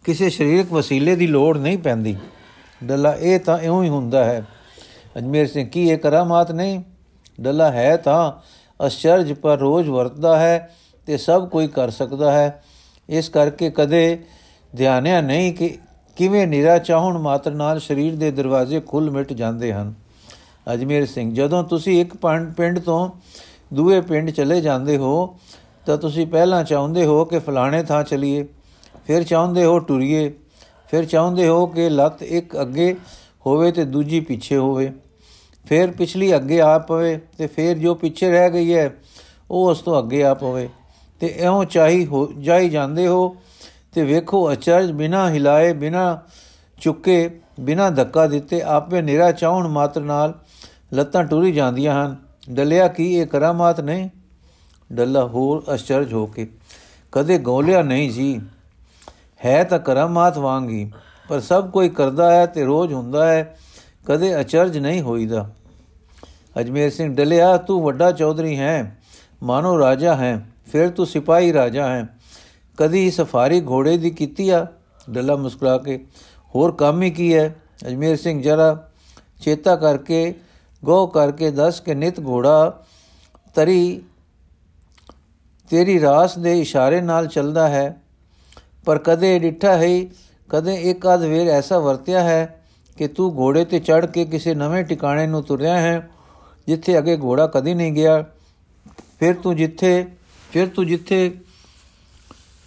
[0.04, 2.16] ਕਿਸੇ ਸਰੀਰਕ ਵਸੀਲੇ ਦੀ ਲੋੜ ਨਹੀਂ ਪੈਂਦੀ।
[2.84, 4.46] ਡੱਲਾ, ਇਹ ਤਾਂ ਇਉਂ ਹੀ ਹੁੰਦਾ ਹੈ।
[5.18, 6.82] ਅਜਮੇਰ ਸਿੰਘ, ਕੀ ਇਹ ਕਰਾਮਾਤ ਨਹੀਂ?
[7.40, 8.32] ਡੱਲਾ, ਹੈ ਤਾਂ
[8.86, 12.62] ਅਸ਼ਰਜ ਪਰ ਰੋਜ਼ ਵਰਤਦਾ ਹੈ ਤੇ ਸਭ ਕੋਈ ਕਰ ਸਕਦਾ ਹੈ।
[13.08, 14.24] ਇਸ ਕਰਕੇ ਕਦੇ
[14.76, 15.78] ਧਿਆਨਿਆ ਨਹੀਂ ਕਿ
[16.16, 19.94] ਕਿਵੇਂ ਨਿਰਾ ਚਾਹਣ ਮਾਤਰ ਨਾਲ ਸਰੀਰ ਦੇ ਦਰਵਾਜ਼ੇ ਖੁੱਲ ਮਿਟ ਜਾਂਦੇ ਹਨ।
[20.74, 22.16] ਅਜਮੇਰ ਸਿੰਘ, ਜਦੋਂ ਤੁਸੀਂ ਇੱਕ
[22.56, 23.10] ਪਿੰਡ ਤੋਂ
[23.74, 25.36] ਦੂਏ ਪਿੰਡ ਚਲੇ ਜਾਂਦੇ ਹੋ
[25.86, 28.46] ਤਾਂ ਤੁਸੀਂ ਪਹਿਲਾਂ ਚਾਹੁੰਦੇ ਹੋ ਕਿ ਫਲਾਣੇ ਥਾਂ ਚਲੀਏ,
[29.06, 30.32] ਫਿਰ ਚਾਹੁੰਦੇ ਹੋ ਟੁਰੀਏ,
[30.88, 32.94] ਫਿਰ ਚਾਹੁੰਦੇ ਹੋ ਕਿ ਲੱਤ ਇੱਕ ਅੱਗੇ
[33.46, 34.92] ਹੋਵੇ ਤੇ ਦੂਜੀ ਪਿੱਛੇ ਹੋਵੇ।
[35.66, 38.90] ਫਿਰ ਪਿਛਲੀ ਅੱਗੇ ਆ ਪਵੇ ਤੇ ਫਿਰ ਜੋ ਪਿੱਛੇ ਰਹਿ ਗਈ ਹੈ,
[39.50, 40.68] ਉਹ ਉਸ ਤੋਂ ਅੱਗੇ ਆ ਪਵੇ।
[41.20, 43.36] ਤੇ ਇਉਂ ਚਾਹੀ ਹੋ, ਜਾਈ ਜਾਂਦੇ ਹੋ
[43.94, 46.22] ਤੇ ਵੇਖੋ ਅਚਰਜ ਬਿਨਾ ਹਿਲਾਏ, ਬਿਨਾ
[46.80, 50.34] ਚੁੱਕੇ, ਬਿਨਾ ਧੱਕਾ ਦਿੱਤੇ ਆਪੇ ਨਿਰਾ ਚਾਹਣ ਮਾਤਰ ਨਾਲ
[50.92, 52.16] ਲੱਤਾਂ ਟੁਰੀ ਜਾਂਦੀਆਂ ਹਨ।
[52.50, 54.08] ਡਲਿਆ ਕੀ ਇਹ ਕਰਾਮਾਤ ਨਹੀਂ?
[54.94, 56.46] ਡੱਲਾ ਹੋਰ ਅਚਰਜ ਹੋ ਕੇ,
[57.12, 58.40] ਕਦੇ ਗੋਲਿਆ ਨਹੀਂ ਜੀ।
[59.40, 60.90] ਹੈ ਤਾਂ ਕਰਾਮਾਤ ਵਾਂਗੀ,
[61.28, 63.56] ਪਰ ਸਭ ਕੋਈ ਕਰਦਾ ਹੈ ਤੇ ਰੋਜ਼ ਹੁੰਦਾ ਹੈ,
[64.06, 65.48] ਕਦੇ ਅਚਰਜ ਨਹੀਂ ਹੋਈਦਾ।
[66.60, 68.98] ਅਜਮੇਰ ਸਿੰਘ, ਡਲਿਆ, ਤੂੰ ਵੱਡਾ ਚੌਧਰੀ ਹੈ,
[69.42, 72.06] ਮਾਨੋ ਰਾਜਾ ਹੈ, ਫਿਰ ਤੂੰ ਸਿਪਾਹੀ ਰਾਜਾ ਹੈ।
[72.78, 74.66] ਕਦੀ ਸਫਾਰੀ ਘੋੜੇ ਦੀ ਕੀਤੀ ਆ?
[75.10, 76.04] ਡੱਲਾ ਮੁਸਕਰਾ ਕੇ,
[76.54, 77.54] ਹੋਰ ਕੰਮ ਹੀ ਕੀ ਹੈ?
[77.86, 78.88] ਅਜਮੇਰ ਸਿੰਘ ਜਰਾ
[79.40, 80.34] ਚੇਤਾ ਕਰਕੇ
[80.82, 82.82] ਗੋ ਕਰਕੇ ਦੱਸ ਕਿ ਨਿਤ ਘੋੜਾ
[83.54, 84.02] ਤਰੀ
[85.70, 87.96] ਤੇਰੀ ਰਾਸ ਦੇ ਇਸ਼ਾਰੇ ਨਾਲ ਚੱਲਦਾ ਹੈ,
[88.84, 90.04] ਪਰ ਕਦੇ ਡਿੱਠਾ ਹੈ,
[90.50, 92.64] ਕਦੇ ਇੱਕ ਆਧ ਵੇਰ ਐਸਾ ਵਰਤਿਆ ਹੈ
[92.96, 96.10] ਕਿ ਤੂੰ ਘੋੜੇ ਤੇ ਚੜ ਕੇ ਕਿਸੇ ਨਵੇਂ ਟਿਕਾਣੇ ਨੂੰ ਤੁਰਿਆ ਹੈ,
[96.66, 98.24] ਜਿੱਥੇ ਅਗੇ ਘੋੜਾ ਕਦੀ ਨਹੀਂ ਗਿਆ।
[99.18, 100.06] ਫਿਰ ਤੂੰ ਜਿੱਥੇ,
[100.50, 101.30] ਫਿਰ ਤੂੰ ਜਿੱਥੇ,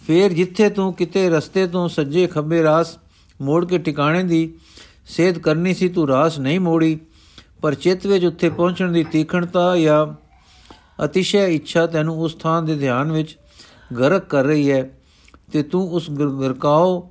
[0.02, 2.96] ਫਿਰ ਜਿੱਥੇ ਤੂੰ ਕਿਤੇ ਰਸਤੇ ਤੋਂ ਸੱਜੇ ਖੱਬੇ ਰਾਸ
[3.40, 4.52] ਮੋੜ ਕੇ ਟਿਕਾਣੇ ਦੀ
[5.06, 6.98] ਸੇਧ ਕਰਨੀ ਸੀ, ਤੂੰ ਰਾਸ ਨਹੀਂ ਮੋੜੀ,
[7.62, 10.06] ਪਰ ਚਿੱਤ ਵਿੱਚ ਉੱਥੇ ਪਹੁੰਚਣ ਦੀ ਤੀਖਣਤਾ ਜਾਂ
[11.04, 13.36] ਅਤਿਸ਼ੈ ਇੱਛਾ ਤੈਨੂੰ ਉਸ ਥਾਂ ਦੇ ਧਿਆਨ ਵਿੱਚ
[13.98, 14.90] ਗਰਕ ਕਰ ਰਹੀ ਹੈ
[15.52, 17.10] ਤੇ ਤੂੰ ਉਸ ਗਰਕਾਓ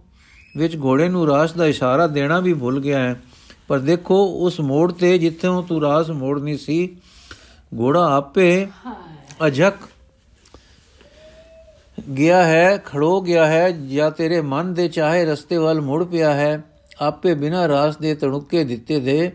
[0.57, 3.21] ਵਿੱਚ ਘੋੜੇ ਨੂੰ ਰਾਸ ਦਾ ਇਸ਼ਾਰਾ ਦੇਣਾ ਵੀ ਭੁੱਲ ਗਿਆ ਹੈ।
[3.67, 6.97] ਪਰ ਦੇਖੋ ਉਸ ਮੋੜ ਤੇ ਜਿੱਥੋਂ ਤੂੰ ਰਾਸ ਮੋੜਨੀ ਸੀ
[7.79, 8.67] ਘੋੜਾ ਆਪੇ
[9.47, 9.73] ਅਝਕ
[12.17, 16.63] ਗਿਆ ਹੈ ਖੜੋ ਗਿਆ ਹੈ ਜਾਂ ਤੇਰੇ ਮਨ ਦੇ ਚਾਹੇ ਰਸਤੇ ਵੱਲ ਮੁੜ ਪਿਆ ਹੈ
[17.01, 19.31] ਆਪੇ ਬਿਨਾਂ ਰਾਸ ਦੇ ਤਣੁਕੇ ਦਿੱਤੇ ਦੇ।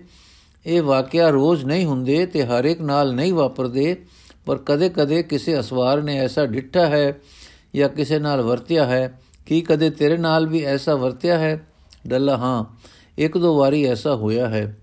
[0.67, 4.05] ਇਹ ਵਾਕਿਆ ਰੋਜ਼ ਨਹੀਂ ਹੁੰਦੇ ਤੇ ਹਰ ਇੱਕ ਨਾਲ ਨਹੀਂ ਵਾਪਰਦੇ।
[4.47, 7.21] ਪਰ ਕਦੇ-ਕਦੇ ਕਿਸੇ ਅਸਵਾਰ ਨੇ ਐਸਾ ਡਿੱਠਾ ਹੈ
[7.77, 11.67] ਜਾਂ ਕਿਸੇ ਨਾਲ ਵਰਤਿਆ ਹੈ ਕੀ ਕਦੇ ਤੇਰੇ ਨਾਲ ਵੀ ਐਸਾ ਵਰਤਿਆ ਹੈ?
[12.07, 12.65] ਡੱਲਾ, ਹਾਂ,
[13.19, 14.79] ਇੱਕ ਦੋ ਵਾਰੀ ਐਸਾ ਹੋਇਆ ਹੈ।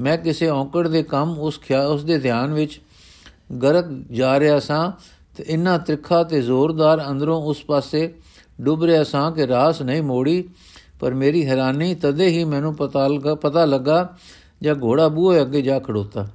[0.00, 2.80] ਮੈਂ ਕਿਸੇ ਔਂਕੜ ਦੇ ਕੰਮ ਉਸ ਖਿਆਲ ਉਸ ਦੇ ਧਿਆਨ ਵਿੱਚ
[3.62, 4.92] ਗਰਕ ਜਾ ਰਿਹਾ ਸਾਂ
[5.36, 8.14] ਤੇ ਇੰਨਾ ਤਿੱਖਾ ਤੇ ਜ਼ੋਰਦਾਰ ਅੰਦਰੋਂ ਉਸ ਪਾਸੇ
[8.60, 10.48] ਡੁੱਬ ਰਿਹਾ ਸਾਂ ਕਿ ਰਾਸ ਨਹੀਂ ਮੋੜੀ,
[11.00, 14.16] ਪਰ ਮੇਰੀ ਹੈਰਾਨੀ ਤਦੇ ਹੀ ਮੈਨੂੰ ਪਤਾ ਲੱਗਾ ਪਤਾ ਲੱਗਾ
[14.62, 16.28] ਜਦ ਘੋੜਾ ਬੂਹੇ ਅੱਗੇ ਜਾ ਖੜੋਤਾ,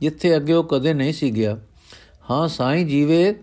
[0.00, 1.58] ਜਿੱਥੇ ਅੱਗੇ ਉਹ ਕਦੇ ਨਹੀਂ ਸੀ ਗਿਆ।
[2.30, 3.42] ਹਾਂ, ਸਾਈਂ ਜੀਵੇ,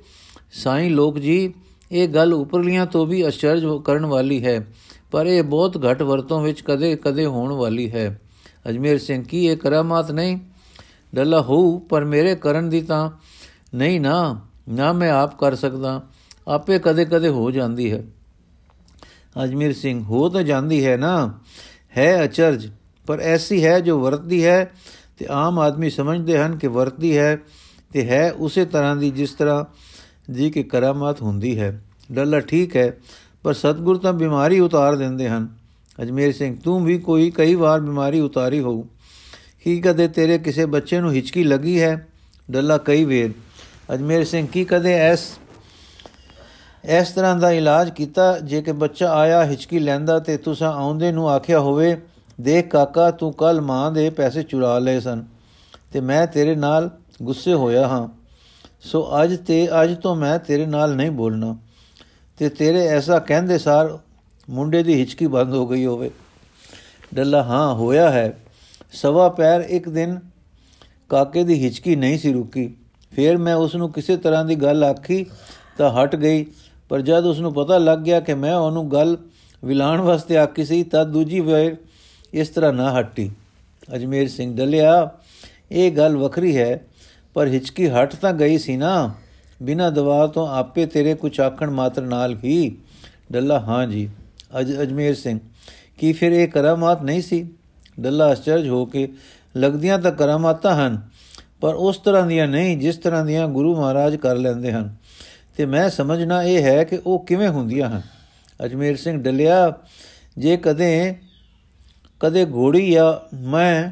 [0.52, 1.54] ਸਾਈਂ ਲੋਕ ਜੀ,
[1.92, 4.68] ਇਹ ਗੱਲ ਉਪਰਲੀਆਂ ਤੋਂ ਵੀ ਅਚਰਜ ਕਰਨ ਵਾਲੀ ਹੈ,
[5.12, 8.22] ਪਰ ਇਹ ਬਹੁਤ ਘੱਟ ਵਰਤੋਂ ਵਿੱਚ ਕਦੇ-ਕਦੇ ਹੋਣ ਵਾਲੀ ਹੈ।
[8.70, 10.40] ਅਜਮੇਰ ਸਿੰਘ, ਕੀ ਇਹ ਕਰਾਮਾਤ ਨਹੀਂ?
[11.16, 13.12] ਡੱਲਾ ਹੋ ਪਰ ਮੇਰੇ ਕਰਨ ਦੀ ਤਾਂ
[13.76, 16.04] ਨਹੀਂ ਨਾ ਨਾ ਮੈਂ ਆਪ ਕਰ ਸਕਦਾ।
[16.48, 18.04] ਆਪੇ ਕਦੇ-ਕਦੇ ਹੋ ਜਾਂਦੀ ਹੈ।
[19.44, 21.40] ਅਜਮੇਰ ਸਿੰਘ, ਹੋ ਤਾਂ ਜਾਂਦੀ ਹੈ ਨਾ?
[21.98, 22.70] ਹੈ ਅਚਰਜ
[23.08, 24.72] ਪਰ ਐਸੀ ਹੈ ਜੋ ਵਰਤਦੀ ਹੈ
[25.18, 27.38] ਤੇ ਆਮ ਆਦਮੀ ਸਮਝਦੇ ਹਨ ਕਿ ਵਰਤਦੀ ਹੈ।
[27.94, 29.64] ਤੇ ਹੈ ਉਸੇ ਤਰ੍ਹਾਂ ਦੀ ਜਿਸ ਤਰ੍ਹਾਂ
[30.34, 31.82] ਜੀ ਕਿ ਕਰਾਮਾਤ ਹੁੰਦੀ ਹੈ।
[32.12, 32.98] ਡੱਲਾ ਠੀਕ ਹੈ,
[33.44, 35.48] ਪਰ ਸਤਗੁਰ ਤਾਂ ਬਿਮਾਰੀ ਉਤਾਰ ਦਿੰਦੇ ਹਨ।
[36.02, 38.84] ਅਜਮੇਰ ਸਿੰਘ, ਤੂੰ ਵੀ ਕੋਈ ਕਈ ਵਾਰ ਬਿਮਾਰੀ ਉਤਾਰੀ ਹੋਊ।
[39.64, 42.08] ਕੀ ਕਦੇ ਤੇਰੇ ਕਿਸੇ ਬੱਚੇ ਨੂੰ ਹਿਚਕੀ ਲੱਗੀ ਹੈ?
[42.52, 43.32] ਡੱਲਾ ਕਈ ਵੇਰ।
[43.94, 45.28] ਅਜਮੇਰ ਸਿੰਘ, ਕੀ ਕਦੇ ਐਸ
[46.84, 51.30] ਇਸ ਤਰ੍ਹਾਂ ਦਾ ਇਲਾਜ ਕੀਤਾ ਜੇ ਕਿ ਬੱਚਾ ਆਇਆ ਹਿਚਕੀ ਲੈਂਦਾ ਤੇ ਤੁਸੀਂ ਆਉਂਦੇ ਨੂੰ
[51.30, 51.98] ਆਖਿਆ ਹੋਵੇ,
[52.42, 55.24] ਦੇਖ ਕਾਕਾ, ਤੂੰ ਕੱਲ ਮਾਂ ਦੇ ਪੈਸੇ ਚੁਰਾ ਲਏ ਸਨ
[55.92, 58.08] ਤੇ ਮੈਂ ਤੇਰੇ ਨਾਲ ਗੁੱਸੇ ਹੋਇਆ ਹਾਂ।
[58.82, 61.58] ਸੋ ਅੱਜ ਤੇ ਅੱਜ ਤੋਂ ਮੈਂ ਤੇਰੇ ਨਾਲ ਨਹੀਂ ਬੋਲਣਾ।
[62.38, 64.00] ਤੇ ਤੇਰੇ ਐਸਾ ਕਹਿੰਦੇ ਸਾਰ
[64.50, 66.12] ਮੁੰਡੇ ਦੀ ਹਿਚਕੀ ਬੰਦ ਹੋ ਗਈ ਹੋਵੇ।
[67.14, 68.40] ਡੱਲਾ ਹਾਂ, ਹੋਇਆ ਹੈ।
[68.94, 70.20] ਸਵਾ ਪੈਰ ਇੱਕ ਦਿਨ
[71.10, 72.76] ਕਾਕੇ ਦੀ ਹਿਚਕੀ ਨਹੀਂ ਸੀ ਰੁਕੀ।
[73.16, 75.26] ਫਿਰ ਮੈਂ ਉਸ ਨੂੰ ਕਿਸੇ ਤਰ੍ਹਾਂ ਦੀ ਗੱਲ ਆਖੀ
[75.78, 76.46] ਤਾਂ ਹਟ ਗਈ।
[76.90, 79.18] ਪਰ ਜਦ ਉਸ ਨੂੰ ਪਤਾ ਲੱਗ ਗਿਆ ਕਿ ਮੈਂ ਉਹਨੂੰ ਗੱਲ
[79.66, 81.76] ਵਿਲਾਣ ਵਾਸਤੇ ਆਖੀ ਸੀ ਤਾਂ ਦੂਜੀ ਵਾਰ
[82.34, 83.32] ਇਸ ਤਰ੍ਹਾਂ ਨਾ ਹਟੀ।
[83.96, 85.12] ਅਜਮੇਰ ਸਿੰਘ ਡੱਲਿਆ,
[85.72, 86.86] ਇਹ ਗੱਲ ਵੱਖਰੀ ਹੈ।
[87.40, 89.12] ਪਰ ਹਿਚਕੀ ਹਟ ਤਾਂ ਗਈ ਸੀ ਨਾ।
[89.64, 92.76] ਬਿਨਾ ਦਵਾ ਤੋਂ ਆਪੇ ਤੇਰੇ ਕੁਛ ਆਖਣ ਮਾਤਰ ਨਾਲ ਹੀ
[93.32, 94.10] ਡੱਲਾ, ਹਾਂ ਜੀ।
[94.60, 95.40] ਅਜ, ਅਜਮੇਰ ਸਿੰਘ,
[95.98, 97.50] ਕੀ ਫਿਰ ਇਹ ਕਰਾਮਾਤ ਨਹੀਂ ਸੀ?
[98.00, 99.14] ਡੱਲਾ ਅਚਰਜ ਹੋ ਕੇ,
[99.58, 101.02] ਲੱਗਦੀਆਂ ਤਾਂ ਕਰਾਮਾਤਾਂ ਹਨ,
[101.62, 104.96] ਪਰ ਉਸ ਤਰ੍ਹਾਂ ਦੀਆਂ ਨਹੀਂ ਜਿਸ ਤਰ੍ਹਾਂ ਦੀਆਂ ਗੁਰੂ ਮਹਾਰਾਜ ਕਰ ਲੈਂਦੇ ਹਨ।
[105.58, 108.02] ਤੇ ਮੈਂ ਸਮਝਣਾ ਇਹ ਹੈ ਕਿ ਉਹ ਕਿਵੇਂ ਹੁੰਦੀਆਂ ਹਨ?
[108.66, 109.74] ਅਜਮੇਰ ਸਿੰਘ ਡੱਲਿਆ,
[110.38, 111.16] ਜੇ ਕਦੇ
[112.20, 113.90] ਕਦੇ ਘੋੜੀ ਜਾਂ ਮੈਂ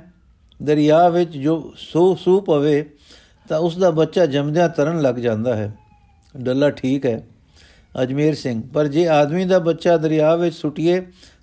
[0.63, 2.93] ਦਰਿਆ ਵਿੱਚ ਜੋ ਸੂ ਸੂ ਪਵੇ
[3.49, 5.71] ਤਾਂ ਉਸ ਦਾ ਬੱਚਾ ਜੰਮਦਿਆਂ ਤਰਨ ਲੱਗ ਜਾਂਦਾ ਹੈ।
[6.37, 7.21] ਡੱਲਾ ਠੀਕ ਹੈ,
[8.03, 10.99] ਅਜਮੇਰ ਸਿੰਘ। ਪਰ ਜੇ ਆਦਮੀ ਦਾ ਬੱਚਾ ਦਰਿਆ ਵਿੱਚ ਸੁੱਟੀਏ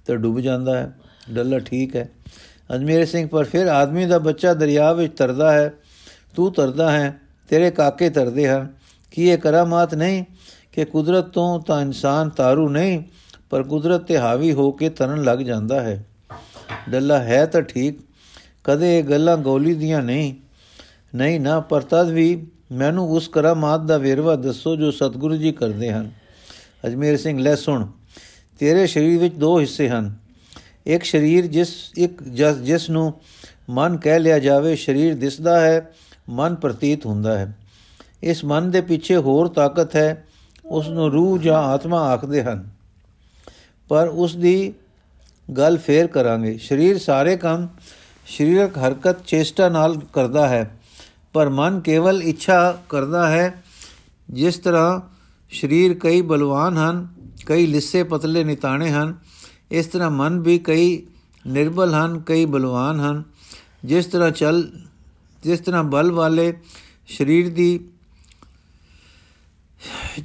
[0.06, 0.92] ਤਾਂ ਡੁੱਬ ਜਾਂਦਾ ਹੈ।
[1.30, 2.08] ਡੱਲਾ ਠੀਕ ਹੈ,
[2.74, 5.72] ਅਜਮੇਰ ਸਿੰਘ। ਪਰ ਫਿਰ ਆਦਮੀ ਦਾ ਬੱਚਾ ਦਰਿਆ ਵਿੱਚ ਤਰਦਾ ਹੈ।
[6.34, 7.18] ਤੂੰ ਤਰਦਾ ਹੈ,
[7.48, 8.68] ਤੇਰੇ ਕਾਕੇ ਤਰਦੇ ਹਨ।
[9.12, 10.24] ਕੀ ਇਹ ਕਰਾਮਾਤ ਨਹੀਂ
[10.72, 13.02] ਕਿ ਕੁਦਰਤ ਤੋਂ ਤਾਂ ਇਨਸਾਨ ਤਾਰੂ ਨਹੀਂ,
[13.50, 16.04] ਪਰ ਕੁਦਰਤ ਤੇ ਹਾਵੀ ਹੋ ਕੇ ਤਰਨ ਲੱਗ ਜਾਂਦਾ ਹੈ।
[16.90, 17.98] ਡੱਲਾ ਹੈ ਤਾਂ ਠੀਕ,
[18.64, 20.34] ਕਦੇ ਇਹ ਗੱਲਾਂ ਗੋਲੀ ਦੀਆਂ ਨਹੀਂ।
[21.14, 25.92] ਨਹੀਂ, ਨਾ, ਪਰ ਤਦ ਵੀ ਮੈਨੂੰ ਉਸ ਕਰਾਮਾਤ ਦਾ ਵੇਰਵਾ ਦੱਸੋ ਜੋ ਸਤਿਗੁਰੂ ਜੀ ਕਰਦੇ
[25.92, 26.10] ਹਨ।
[26.86, 27.86] ਅਜਮੇਰ ਸਿੰਘ, ਲੈ ਸੁਣ।
[28.58, 30.14] ਤੇਰੇ ਸਰੀਰ ਵਿੱਚ ਦੋ ਹਿੱਸੇ ਹਨ।
[30.86, 32.22] ਇੱਕ ਸਰੀਰ ਜਿਸ, ਇੱਕ
[32.62, 33.14] ਜਿਸ ਨੂੰ
[33.70, 35.94] ਮਨ ਕਹਿ ਲਿਆ ਜਾਵੇ, ਸਰੀਰ ਦਿਸਦਾ ਹੈ,
[36.28, 37.56] ਮਨ ਪ੍ਰਤੀਤ ਹੁੰਦਾ ਹੈ।
[38.22, 40.24] ਇਸ ਮਨ ਦੇ ਪਿੱਛੇ ਹੋਰ ਤਾਕਤ ਹੈ,
[40.66, 42.68] ਉਸ ਨੂੰ ਰੂਹ ਜਾਂ ਆਤਮਾ ਆਖਦੇ ਹਨ।
[43.88, 44.72] ਪਰ ਉਸ ਦੀ
[45.56, 47.68] ਗੱਲ ਫੇਰ ਕਰਾਂਗੇ। ਸਰੀਰ ਸਾਰੇ ਕੰਮ,
[48.38, 50.70] ਸਰੀਰਕ ਹਰਕਤ ਚੇਸ਼ਟਾ ਨਾਲ ਕਰਦਾ ਹੈ।
[51.34, 53.62] ਪਰ ਮਨ ਕੇਵਲ ਇੱਛਾ ਕਰਦਾ ਹੈ,
[54.28, 55.00] ਜਿਸ ਤਰ੍ਹਾਂ
[55.52, 57.06] ਸਰੀਰ ਕਈ ਬਲਵਾਨ ਹਨ,
[57.46, 59.14] ਕਈ ਲਿੱਸੇ ਪਤਲੇ ਨਿਤਾਣੇ ਹਨ,
[59.70, 61.06] ਇਸ ਤਰ੍ਹਾਂ ਮਨ ਵੀ ਕਈ
[61.44, 63.22] ਨਿਰਬਲ ਹਨ, ਕਈ ਬਲਵਾਨ ਹਨ।
[63.84, 64.68] ਜਿਸ ਤਰ੍ਹਾਂ ਚੱਲ,
[65.42, 66.52] ਜਿਸ ਤਰ੍ਹਾਂ ਬਲ ਵਾਲੇ
[67.08, 67.78] ਸਰੀਰ ਦੀ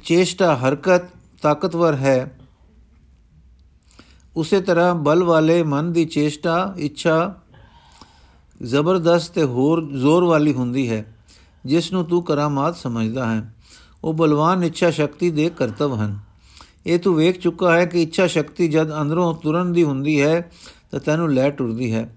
[0.04, 1.08] ਚੇਸ਼ਟਾ ਹਰਕਤ
[1.42, 2.36] ਤਾਕਤਵਰ ਹੈ,
[4.36, 7.34] ਉਸੇ ਤਰ੍ਹਾਂ ਬਲ ਵਾਲੇ ਮਨ ਦੀ ਚੇਸ਼ਟਾ, ਇੱਛਾ
[8.62, 11.16] ਜ਼ਬਰਦਸਤ ਤੇ ਹੋਰ ਜ਼ੋਰ ਵਾਲੀ ਹੁੰਦੀ ਹੈ,
[11.66, 13.54] ਜਿਸ ਨੂੰ ਤੂੰ ਕਰਾਮਾਤ ਸਮਝਦਾ ਹੈ।
[14.04, 16.18] ਉਹ ਬਲਵਾਨ ਇੱਛਾ ਸ਼ਕਤੀ ਦੇ ਕਰਤਵ ਹਨ।
[16.86, 20.52] ਇਹ ਤੂੰ ਵੇਖ ਚੁੱਕਾ ਹੈ ਕਿ ਇੱਛਾ ਸ਼ਕਤੀ ਜਦ ਅੰਦਰੋਂ ਤੁਰਨ ਦੀ ਹੁੰਦੀ ਹੈ,
[20.90, 22.16] ਤਾਂ ਤੈਨੂੰ ਲੈ ਟੁਰਦੀ ਹੈ।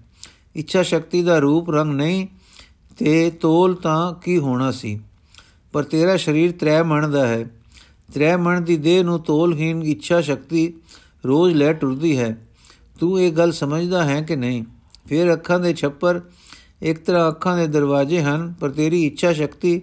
[0.56, 2.26] ਇੱਛਾ ਸ਼ਕਤੀ ਦਾ ਰੂਪ ਰੰਗ ਨਹੀਂ
[2.96, 5.00] ਤੇ ਤੋਲ ਤਾਂ ਕੀ ਹੋਣਾ ਸੀ?
[5.72, 7.44] ਪਰ ਤੇਰਾ ਸਰੀਰ ਤ੍ਰੈ ਮਣ ਦਾ ਹੈ।
[8.14, 10.72] ਤ੍ਰੈ ਮਣ ਦੀ ਦੇਹ ਨੂੰ ਤੋਲਹੀਨ ਇੱਛਾ ਸ਼ਕਤੀ
[11.26, 12.48] ਰੋਜ਼ ਲੈ ਟੁਰਦੀ ਹੈ।
[13.00, 14.64] ਤੂੰ ਇਹ ਗੱਲ ਸਮਝਦਾ ਹੈ ਕਿ ਨਹੀਂ?
[15.08, 16.20] ਫਿਰ ਅੱਖਾਂ ਦੇ ਛੱਪਰ,
[16.82, 19.82] ਇੱਕ ਤਰ੍ਹਾਂ ਅੱਖਾਂ ਦੇ ਦਰਵਾਜ਼ੇ ਹਨ, ਪਰ ਤੇਰੀ ਇੱਛਾ ਸ਼ਕਤੀ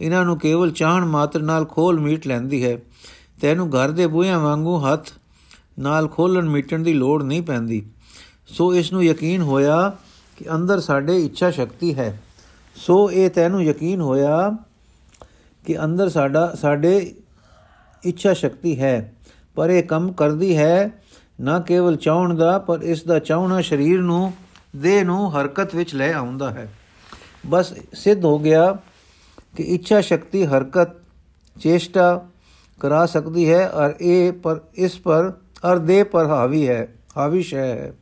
[0.00, 2.78] ਇਹਨਾਂ ਨੂੰ ਕੇਵਲ ਚਾਹਣ ਮਾਤਰ ਨਾਲ ਖੋਲ ਮੀਟ ਲੈਂਦੀ ਹੈ।
[3.40, 5.10] ਤੈਨੂੰ ਘਰ ਦੇ ਬੂਹਿਆਂ ਵਾਂਗੂ ਹੱਥ
[5.78, 7.82] ਨਾਲ ਖੋਲਣ ਮੀਟਣ ਦੀ ਲੋੜ ਨਹੀਂ ਪੈਂਦੀ।
[8.46, 9.96] ਸੋ ਇਸ ਨੂੰ ਯਕੀਨ ਹੋਇਆ
[10.38, 12.22] ਕਿ ਅੰਦਰ ਸਾਡੇ ਇੱਛਾ ਸ਼ਕਤੀ ਹੈ।
[12.76, 14.56] ਸੋ ਇਹ ਤੈਨੂੰ ਯਕੀਨ ਹੋਇਆ
[15.66, 17.14] ਕਿ ਅੰਦਰ ਸਾਡਾ, ਸਾਡੇ
[18.04, 19.14] ਇੱਛਾ ਸ਼ਕਤੀ ਹੈ।
[19.54, 21.02] ਪਰ ਇਹ ਕੰਮ ਕਰਦੀ ਹੈ
[21.40, 24.32] ਨਾ ਕੇਵਲ ਚਾਹਣ ਦਾ, ਪਰ ਇਸ ਦਾ ਚਾਹਣਾ ਸਰੀਰ ਨੂੰ
[24.76, 26.68] ਦੇਹ ਨੂੰ ਹਰਕਤ ਵਿੱਚ ਲੈ ਆਉਂਦਾ ਹੈ।
[27.46, 28.72] ਬਸ ਸਿੱਧ ਹੋ ਗਿਆ
[29.56, 30.88] ਕਿ ਇੱਛਾ ਸ਼ਕਤੀ ਹਰਕਤ
[31.56, 32.28] ਚੇਸ਼ਟਾ
[32.80, 35.32] ਕਰਾ ਸਕਦੀ ਹੈ ਔਰ ਇਹ ਪਰ ਇਸ ਪਰ
[35.72, 36.86] ਅਰ ਦੇ ਪਰ ਹਾਵੀ ਹੈ,
[37.16, 37.92] ਹਾਵਿਸ਼ ਹੈ।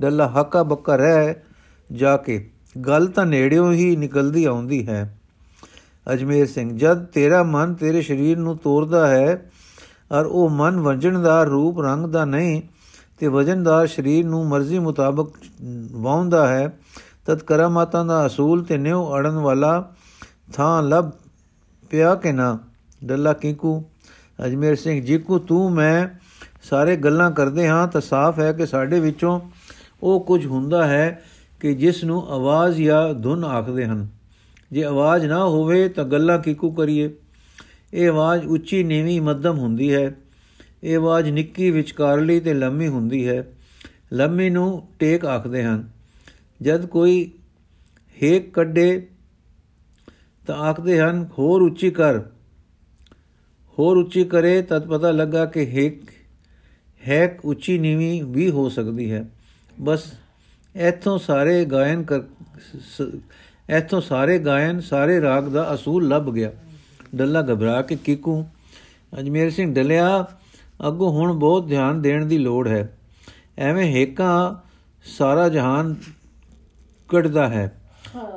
[0.00, 1.34] ਡੱਲਾ ਹੱਕਾ ਬੱਕਾ ਰਹਿ
[1.92, 2.50] ਜਾ ਕੇ
[2.86, 5.18] ਗੱਲ ਤਾਂ ਨੇੜਿਓਂ ਹੀ ਨਿਕਲਦੀ ਆਉਂਦੀ ਹੈ।
[6.12, 9.50] ਅਜਮੇਰ ਸਿੰਘ, ਜਦ ਤੇਰਾ ਮਨ ਤੇਰੇ ਸਰੀਰ ਨੂੰ ਤੋੜਦਾ ਹੈ
[10.12, 12.62] ਔਰ ਉਹ ਮਨ ਵਜਣਦਾਰ ਰੂਪ ਰੰਗ ਦਾ ਨਹੀਂ
[13.22, 15.28] ਤੇ ਵਜਨਦਾਰ ਸਰੀਰ ਨੂੰ ਮਰਜ਼ੀ ਮੁਤਾਬਕ
[15.92, 16.78] ਵਾਉਂਦਾ ਹੈ
[17.26, 19.92] ਤਦ ਕਰਾਮਾਤਾਂ ਦਾ ਅਸੂਲ ਤੇ ਨਿਉ ਅੜਨ ਵਾਲਾ
[20.52, 21.10] ਥਾਂ ਲੱਭ
[21.90, 22.58] ਪਿਆ ਕਿ ਨਾ?
[23.04, 23.84] ਡੱਲਾ ਕਿੰਕੂ,
[24.46, 26.08] ਅਜਮੇਰ ਸਿੰਘ, ਜੀਕੂ, ਤੂੰ, ਮੈਂ
[26.62, 29.40] ਸਾਰੇ ਗੱਲਾਂ ਕਰਦੇ ਹਾਂ ਤਾਂ ਸਾਫ਼ ਹੈ ਕਿ ਸਾਡੇ ਵਿੱਚੋਂ
[30.02, 31.24] ਉਹ ਕੁਝ ਹੁੰਦਾ ਹੈ
[31.60, 34.08] ਕਿ ਜਿਸ ਨੂੰ ਆਵਾਜ਼ ਜਾਂ ਧੁਨ ਆਖਦੇ ਹਨ।
[34.72, 37.14] ਜੇ ਆਵਾਜ਼ ਨਾ ਹੋਵੇ ਤਾਂ ਗੱਲਾਂ ਕਿਕੂ ਕਰੀਏ।
[37.94, 40.14] ਇਹ ਆਵਾਜ਼ ਉੱਚੀ ਨੀਵੀਂ ਮੱਧਮ ਹੁੰਦੀ ਹੈ।
[40.82, 43.52] ਇਹ ਆਵਾਜ਼ ਨਿੱਕੀ ਵਿਚਕਾਰਲੀ ਤੇ ਲੰਮੀ ਹੁੰਦੀ ਹੈ।
[44.12, 45.90] ਲੰਮੀ ਨੂੰ ਟੇਕ ਆਖਦੇ ਹਨ।
[46.62, 47.30] ਜਦ ਕੋਈ
[48.22, 49.06] ਹੇਕ ਕੱਢੇ
[50.46, 52.20] ਤਾਂ ਆਖਦੇ ਹਨ, ਹੋਰ ਉੱਚੀ ਕਰ।
[53.78, 56.02] ਹੋਰ ਉੱਚੀ ਕਰੇ ਤਦ ਪਤਾ ਲੱਗਾ ਕਿ ਹੇਕ,
[57.08, 59.28] ਹੈਕ ਉੱਚੀ ਨੀਵੀਂ ਵੀ ਹੋ ਸਕਦੀ ਹੈ।
[59.80, 60.12] ਬਸ
[60.76, 62.20] ਇੱਥੋਂ ਸਾਰੇ ਗਾਇਨ ਕਰ
[63.70, 66.52] ਇੱਥੋਂ ਸਾਰੇ ਗਾਇਨ, ਸਾਰੇ ਰਾਗ ਦਾ ਅਸੂਲ ਲੱਭ ਗਿਆ।
[67.14, 68.46] ਡੱਲਾ ਘਬਰਾ ਕੇ, ਕਿਕੂ
[69.18, 70.26] ਅਜਮੇਰ ਸਿੰਘ ਡਲਿਆ
[70.86, 72.98] ਅੱਗੋਂ ਹੁਣ ਬਹੁਤ ਧਿਆਨ ਦੇਣ ਦੀ ਲੋੜ ਹੈ।
[73.58, 74.54] ਐਵੇਂ ਹੇਕਾਂ
[75.18, 75.94] ਸਾਰਾ ਜਹਾਨ
[77.08, 77.82] ਕੱਢਦਾ ਹੈ।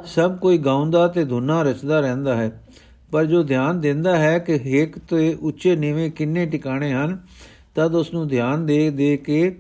[0.06, 2.64] ਸਭ ਕੋਈ ਗਾਉਂਦਾ ਤੇ ਧੁਨਾ ਰਚਦਾ ਰਹਿੰਦਾ ਹੈ।
[3.12, 7.20] ਪਰ ਜੋ ਧਿਆਨ ਦਿੰਦਾ ਹੈ ਕਿ ਹੇਕ ਤੇ ਉੱਚੇ ਨੀਵੇਂ ਕਿੰਨੇ ਟਿਕਾਣੇ ਹਨ,
[7.76, 9.58] ਤਦ ਉਸ ਨੂੰ ਧਿਆਨ ਦੇ ਦੇ ਕੇ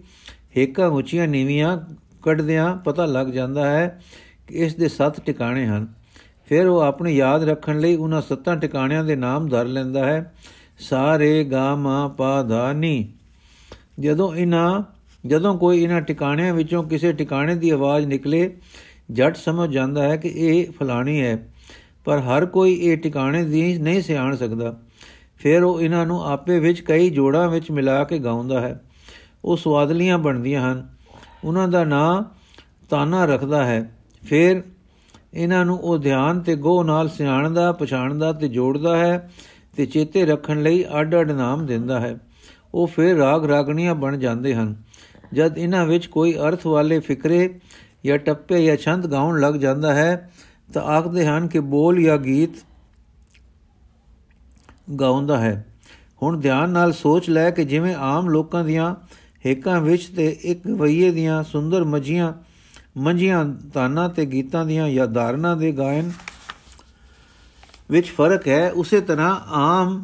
[0.57, 1.79] ਹੇਕਾਂ ਉੱਚੀਆਂ ਨੀਵੀਆਂ
[2.23, 4.01] ਕੱਢਦਿਆਂ ਪਤਾ ਲੱਗ ਜਾਂਦਾ ਹੈ
[4.47, 5.87] ਕਿ ਇਸ ਦੇ ਸੱਤ ਟਿਕਾਣੇ ਹਨ।
[6.45, 10.33] ਫਿਰ ਉਹ ਆਪਣੇ ਯਾਦ ਰੱਖਣ ਲਈ ਉਹਨਾਂ ਸੱਤਾਂ ਟਿਕਾਣਿਆਂ ਦੇ ਨਾਮ ਧਰ ਲੈਂਦਾ ਹੈ।
[10.79, 13.13] ਸਾਰੇ ਗਾ ਮਾ ਪਾ ਧਾ ਨੀ।
[13.99, 14.83] ਜਦੋਂ ਇਹਨਾਂ
[15.27, 18.57] ਜਦੋਂ ਕੋਈ ਇਹਨਾਂ ਟਿਕਾਣਿਆਂ ਵਿੱਚੋਂ ਕਿਸੇ ਟਿਕਾਣੇ ਦੀ ਆਵਾਜ਼ ਨਿਕਲੇ,
[19.11, 21.53] ਜੱਟ ਸਮਝ ਜਾਂਦਾ ਹੈ ਕਿ ਇਹ ਫਲਾਣੀ ਹੈ।
[22.05, 24.79] ਪਰ ਹਰ ਕੋਈ ਇਹ ਟਿਕਾਣੇ ਦੀ ਨਹੀਂ ਸਿਆਣ ਸਕਦਾ।
[25.37, 28.81] ਫਿਰ ਉਹ ਇਹਨਾਂ ਨੂੰ ਆਪੇ ਵਿੱਚ ਕਈ ਜੋੜਾਂ ਵਿੱਚ ਮਿਲਾ ਕੇ ਗਾਉਂਦਾ ਹੈ।
[29.45, 30.89] ਉਹ ਸਵਾਦਲੀਆਂ ਬਣਦੀਆਂ ਹਨ।
[31.43, 32.23] ਉਹਨਾਂ ਦਾ ਨਾਂ
[32.89, 34.63] ਤਾਨਾ ਰੱਖਦਾ ਹੈ। ਫਿਰ
[35.33, 39.31] ਇਹਨਾਂ ਨੂੰ ਉਹ ਧਿਆਨ ਤੇ ਗੋ ਨਾਲ ਸਿਆਣਦਾ, ਪਛਾਣਦਾ ਤੇ ਜੋੜਦਾ ਹੈ।
[39.75, 42.19] ਤੇ ਚੇਤੇ ਰੱਖਣ ਲਈ ਅੱਡ-ਅੱਡ ਨਾਮ ਦਿੰਦਾ ਹੈ।
[42.73, 44.75] ਉਹ ਫਿਰ ਰਾਗ ਰਾਗਣੀਆਂ ਬਣ ਜਾਂਦੇ ਹਨ।
[45.33, 47.59] ਜਦ ਇਹਨਾਂ ਵਿੱਚ ਕੋਈ ਅਰਥ ਵਾਲੇ ਫਿਕਰੇ
[48.05, 50.31] ਜਾਂ ਟੱਪੇ ਜਾਂ ਛੰਦ ਗਾਉਣ ਲੱਗ ਜਾਂਦਾ ਹੈ,
[50.73, 52.49] ਤਾਂ ਆਖਦੇ ਹਨ ਕਿ ਬੋਲ ਜਾਂ ਗੀਤ
[54.99, 55.65] ਗਾਉਂਦਾ ਹੈ।
[56.23, 58.95] ਹੁਣ ਧਿਆਨ ਨਾਲ ਸੋਚ ਲੈ ਕਿ ਜਿਵੇਂ ਆਮ ਲੋਕਾਂ ਦੀਆਂ
[59.45, 62.33] ਹੇਕਾਂ ਵਿੱਚ ਤੇ ਇੱਕ ਵਈਏ ਦੀਆਂ ਸੁੰਦਰ ਮਜੀਆਂ
[62.97, 66.11] ਮੰਜੀਆਂ ਤਾਨਾ ਤੇ ਗੀਤਾਂ ਦੀਆਂ ਯਾਦਾਰਨਾਂ ਦੇ ਗਾਇਨ
[67.89, 70.03] ਵਿੱਚ ਫ਼ਰਕ ਹੈ, ਉਸੇ ਤਰ੍ਹਾਂ ਆਮ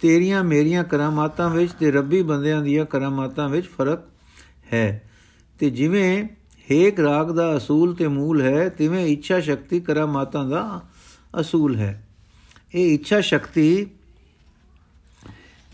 [0.00, 4.00] ਤੇਰੀਆਂ ਮੇਰੀਆਂ ਕਰਾਮਾਤਾਂ ਵਿੱਚ ਤੇ ਰੱਬੀ ਬੰਦਿਆਂ ਦੀਆਂ ਕਰਾਮਾਤਾਂ ਵਿੱਚ ਫ਼ਰਕ
[4.72, 5.10] ਹੈ।
[5.58, 6.24] ਤੇ ਜਿਵੇਂ
[6.70, 10.82] ਹੇਕ ਰਾਗ ਦਾ ਅਸੂਲ ਤੇ ਮੂਲ ਹੈ, ਤਿਵੇਂ ਇੱਛਾ ਸ਼ਕਤੀ ਕਰਾਮਾਤਾਂ ਦਾ
[11.40, 12.08] ਅਸੂਲ ਹੈ।
[12.74, 13.86] ਇਹ ਇੱਛਾ ਸ਼ਕਤੀ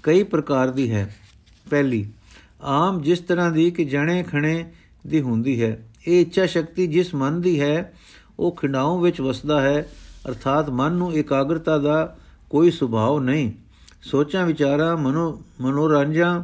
[0.03, 1.17] ਕਈ ਪ੍ਰਕਾਰ ਦੀ ਹੈ।
[1.71, 2.11] ਪਹਿਲੀ,
[2.61, 4.73] ਆਮ ਜਿਸ ਤਰ੍ਹਾਂ ਦੀ ਕਿ ਜਣੇ ਖਣੇ
[5.07, 7.93] ਦੀ ਹੁੰਦੀ ਹੈ। ਇਹ ਇੱਛਾ ਸ਼ਕਤੀ ਜਿਸ ਮਨ ਦੀ ਹੈ,
[8.38, 9.88] ਉਹ ਖਿੰਡਾਉ ਵਿੱਚ ਵਸਦਾ ਹੈ
[10.28, 12.16] ਅਰਥਾਤ ਮਨ ਨੂੰ ਇਕਾਗਰਤਾ ਦਾ
[12.50, 13.52] ਕੋਈ ਸੁਭਾਅ ਨਹੀਂ।
[14.02, 16.42] ਸੋਚਾਂ, ਵਿਚਾਰਾਂ, ਮਨੋ ਮਨੋਰੰਜਾਂ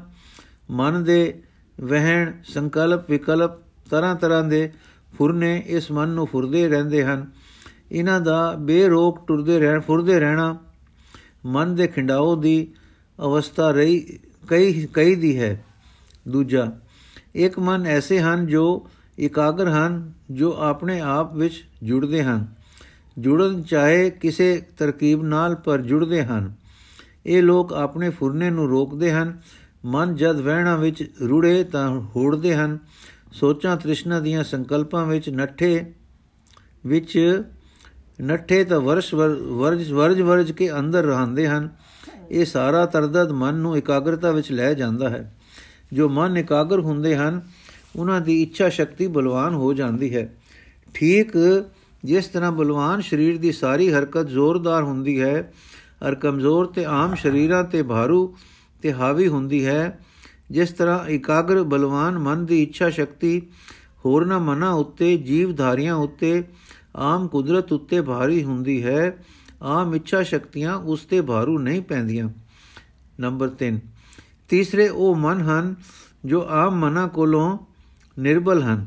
[0.70, 1.42] ਮਨ ਦੇ
[1.80, 3.50] ਵਹਿਣ, ਸੰਕਲਪ, ਵਿਕਲਪ,
[3.90, 4.72] ਤਰ੍ਹਾਂ ਤਰ੍ਹਾਂ ਦੇ
[5.18, 7.26] ਫੁਰਨੇ ਇਸ ਮਨ ਨੂੰ ਫੁਰਦੇ ਰਹਿੰਦੇ ਹਨ।
[7.92, 10.56] ਇਹਨਾਂ ਦਾ ਬੇਰੋਕ ਟੁਰਦੇ ਰਹਿਣ ਫੁਰਦੇ ਰਹਿਣਾ
[11.46, 12.74] ਮਨ ਦੇ ਖਿੰਡਾਓ ਦੀ
[13.18, 15.64] ਅਵਸਥਾ ਰਹੀ ਕਈ ਕਈ ਦੀ ਹੈ।
[16.28, 16.72] ਦੂਜਾ,
[17.34, 18.86] ਇੱਕ ਮਨ ਐਸੇ ਹਨ ਜੋ
[19.18, 22.46] ਇਕਾਗਰ ਹਨ ਜੋ ਆਪਣੇ ਆਪ ਵਿੱਚ ਜੁੜਦੇ ਹਨ।
[23.18, 26.52] ਜੁੜਨ ਚਾਹੇ ਕਿਸੇ ਤਰਕੀਬ ਨਾਲ ਪਰ ਜੁੜਦੇ ਹਨ।
[27.26, 29.38] ਇਹ ਲੋਕ ਆਪਣੇ ਫੁਰਨੇ ਨੂੰ ਰੋਕਦੇ ਹਨ।
[29.84, 32.78] ਮਨ ਜਦ ਵਹਿਣਾ ਵਿੱਚ ਰੁੜੇ ਤਾਂ ਹੋੜਦੇ ਹਨ।
[33.32, 35.92] ਸੋਚਾਂ ਤ੍ਰਿਸ਼ਨਾ ਦੀਆਂ ਸੰਕਲਪਾਂ ਵਿੱਚ ਨੱਠੇ
[36.86, 37.42] ਵਿੱਚ
[38.22, 41.68] ਨੱਠੇ ਤਾਂ ਵਰਸ਼ ਵਰਜ ਵਰਜ ਵਰਜ ਕੇ ਅੰਦਰ ਰਹਿੰਦੇ ਹਨ।
[42.30, 45.36] ਇਹ ਸਾਰਾ ਤਰਦਦ ਮਨ ਨੂੰ ਇਕਾਗਰਤਾ ਵਿੱਚ ਲੈ ਜਾਂਦਾ ਹੈ।
[45.92, 47.40] ਜੋ ਮਨ ਇਕਾਗਰ ਹੁੰਦੇ ਹਨ,
[47.96, 50.34] ਉਹਨਾਂ ਦੀ ਇੱਛਾ ਸ਼ਕਤੀ ਬਲਵਾਨ ਹੋ ਜਾਂਦੀ ਹੈ।
[50.94, 51.36] ਠੀਕ
[52.04, 55.52] ਜਿਸ ਤਰ੍ਹਾਂ ਬਲਵਾਨ ਸਰੀਰ ਦੀ ਸਾਰੀ ਹਰਕਤ ਜ਼ੋਰਦਾਰ ਹੁੰਦੀ ਹੈ,
[56.02, 58.36] ਔਰ ਕਮਜ਼ੋਰ ਤੇ ਆਮ ਸ਼ਰੀਰਾਂ ਤੇ ਭਾਰੂ
[58.82, 59.98] ਤੇ ਹਾਵੀ ਹੁੰਦੀ ਹੈ,
[60.50, 63.40] ਜਿਸ ਤਰ੍ਹਾਂ ਇਕਾਗਰ ਬਲਵਾਨ ਮਨ ਦੀ ਇੱਛਾ ਸ਼ਕਤੀ
[64.04, 66.42] ਹੋਰਨਾਂ ਮਨਾਂ ਉੱਤੇ, ਜੀਵਧਾਰੀਆਂ ਉੱਤੇ,
[66.96, 69.18] ਆਮ ਕੁਦਰਤ ਉੱਤੇ ਭਾਰੀ ਹੁੰਦੀ ਹੈ,
[69.62, 72.28] ਆਮ ਇੱਛਾ ਸ਼ਕਤੀਆਂ ਉਸ ਤੇ ਭਾਰੂ ਨਹੀਂ ਪੈਂਦੀਆਂ।
[73.20, 73.80] ਨੰਬਰ 3
[74.48, 75.74] ਤੀਸਰੇ, ਉਹ ਮਨ ਹਨ
[76.24, 77.58] ਜੋ ਆਮ ਮਨਾਂ ਕੋਲੋਂ
[78.16, 78.86] ਨਿਰਬਲ ਹਨ।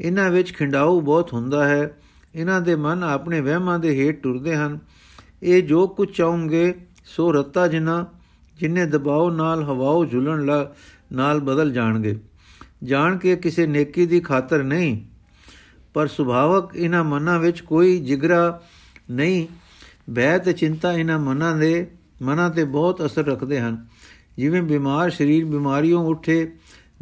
[0.00, 1.96] ਇਹਨਾਂ ਵਿੱਚ ਖਿੰਡਾਊ ਬਹੁਤ ਹੁੰਦਾ ਹੈ
[2.34, 4.78] ਇਹਨਾਂ ਦੇ ਮਨ ਆਪਣੇ ਵਹਿਮਾਂ ਦੇ ਹੇਠ ਟੁਰਦੇ ਹਨ।
[5.42, 6.74] ਇਹ ਜੋ ਕੁਝ ਚਾਹੋਗੇ,
[7.06, 8.04] ਸੋ ਰੱਤਾ ਜਿਨਾ,
[8.58, 10.44] ਜਿਨੇ ਦਬਾਅ ਨਾਲ ਹਵਾਓ ਝੁਲਣ
[11.12, 12.16] ਨਾਲ ਬਦਲ ਜਾਣਗੇ।
[12.84, 14.96] ਜਾਣ ਕੇ ਕਿਸੇ ਨੇਕੀ ਦੀ ਖਾਤਰ ਨਹੀਂ,
[15.94, 18.60] ਪਰ ਸੁਭਾਵਕ ਇਹਨਾਂ ਮਨਾਂ ਵਿੱਚ ਕੋਈ ਜਿਗਰਾ
[19.10, 19.46] ਨਹੀਂ।
[20.10, 21.86] ਬਹਿ ਤੇ ਚਿੰਤਾ ਇਹਨਾਂ ਮਨਾਂ ਦੇ,
[22.22, 23.84] ਮਨਾਂ ਤੇ ਬਹੁਤ ਅਸਰ ਰੱਖਦੇ ਹਨ।
[24.36, 26.52] ਜਿਵੇਂ ਬਿਮਾਰ ਸਰੀਰ ਬਿਮਾਰੀਆਂ ਉੱਠੇ,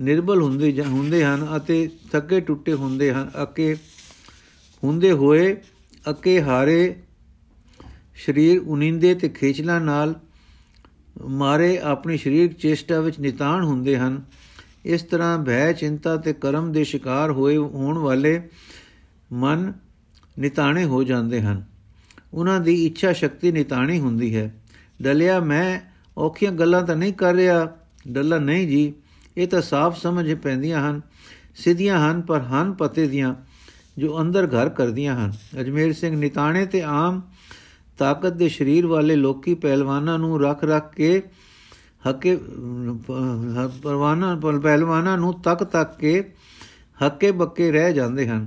[0.00, 3.76] ਨਿਰਬਲ ਹੁੰਦੇ ਹੁੰਦੇ ਹਨ ਅਤੇ ਥੱਕੇ ਟੁੱਟੇ ਹੁੰਦੇ ਹਨ, ਅਕੇ
[4.84, 5.56] ਹੁੰਦੇ ਹੋਏ
[6.10, 6.96] ਅਕੇ ਹਾਰੇ
[8.26, 10.14] ਸਰੀਰ ਉਨਿੰਦੇ ਤੇ ਖੇਚਲਾ ਨਾਲ
[11.26, 14.22] ਮਾਰੇ ਆਪਣੀ ਸਰੀਰਕ ਚੇਸ਼ਟਾ ਵਿੱਚ ਨਿਤਾਨ ਹੁੰਦੇ ਹਨ।
[14.84, 18.48] ਇਸ ਤਰ੍ਹਾਂ ਭੈ, ਚਿੰਤਾ ਤੇ ਕਰਮ ਦੇ ਸ਼ਿਕਾਰ ਹੋਏ ਹੋਣ ਵਾਲੇ
[19.32, 19.72] ਮਨ
[20.38, 21.64] ਨਿਤਾਣੇ ਹੋ ਜਾਂਦੇ ਹਨ।
[22.34, 24.54] ਉਹਨਾਂ ਦੀ ਇੱਛਾ ਸ਼ਕਤੀ ਨਿਤਾਣੀ ਹੁੰਦੀ ਹੈ।
[25.02, 25.80] ਡਲਿਆ, ਮੈਂ
[26.18, 27.76] ਔਖੀਆਂ ਗੱਲਾਂ ਤਾਂ ਨਹੀਂ ਕਰ ਰਿਹਾ।
[28.08, 28.94] ਡੱਲਾ, ਨਹੀਂ ਜੀ,
[29.36, 31.00] ਇਹ ਤਾਂ ਸਾਫ਼ ਸਮਝ ਪੈਂਦੀਆਂ ਹਨ,
[31.56, 33.34] ਸਿੱਧੀਆਂ ਹਨ, ਪਰ ਹਨ ਪਤੇ ਦੀਆਂ।
[33.96, 37.20] ਜੋ ਅੰਦਰ ਘਰ ਕਰਦੀਆਂ ਹਨ। ਅਜਮੇਰ ਸਿੰਘ ਨਿਤਾਣੇ ਤੇ ਆਮ
[37.98, 41.22] ਤਾਕਤ ਦੇ ਸਰੀਰ ਵਾਲੇ ਲੋਕੀ ਪਹਿਲਵਾਨਾਂ ਨੂੰ ਰੱਖ ਰੱਖ ਕੇ
[42.08, 42.36] ਹੱਕੇ
[43.82, 46.22] ਪਰਵਾਨਾ, ਪਹਿਲਵਾਨਾਂ ਨੂੰ ਤੱਕ ਤੱਕ ਕੇ
[47.06, 48.46] ਹੱਕੇ ਬੱਕੇ ਰਹਿ ਜਾਂਦੇ ਹਨ।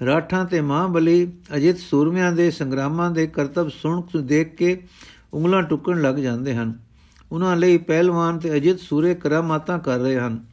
[0.00, 4.76] ਰਾਠਾਂ ਤੇ ਮਹਾਬਲੀ ਅਜਿਤ ਸੂਰਮਿਆਂ ਦੇ ਸੰਗਰਾਮਾਂ ਦੇ ਕਰਤੱਵ ਸੁਣ ਦੇਖ ਕੇ
[5.34, 6.72] ਉਂਗਲਾਂ ਟੁੱਕਣ ਲੱਗ ਜਾਂਦੇ ਹਨ।
[7.32, 10.44] ਉਹਨਾਂ ਲਈ ਪਹਿਲਵਾਨ ਤੇ ਅਜਿਤ ਸੂਰੇ ਕਰਾਮਾਤਾਂ ਕਰ ਰਹੇ ਹਨ।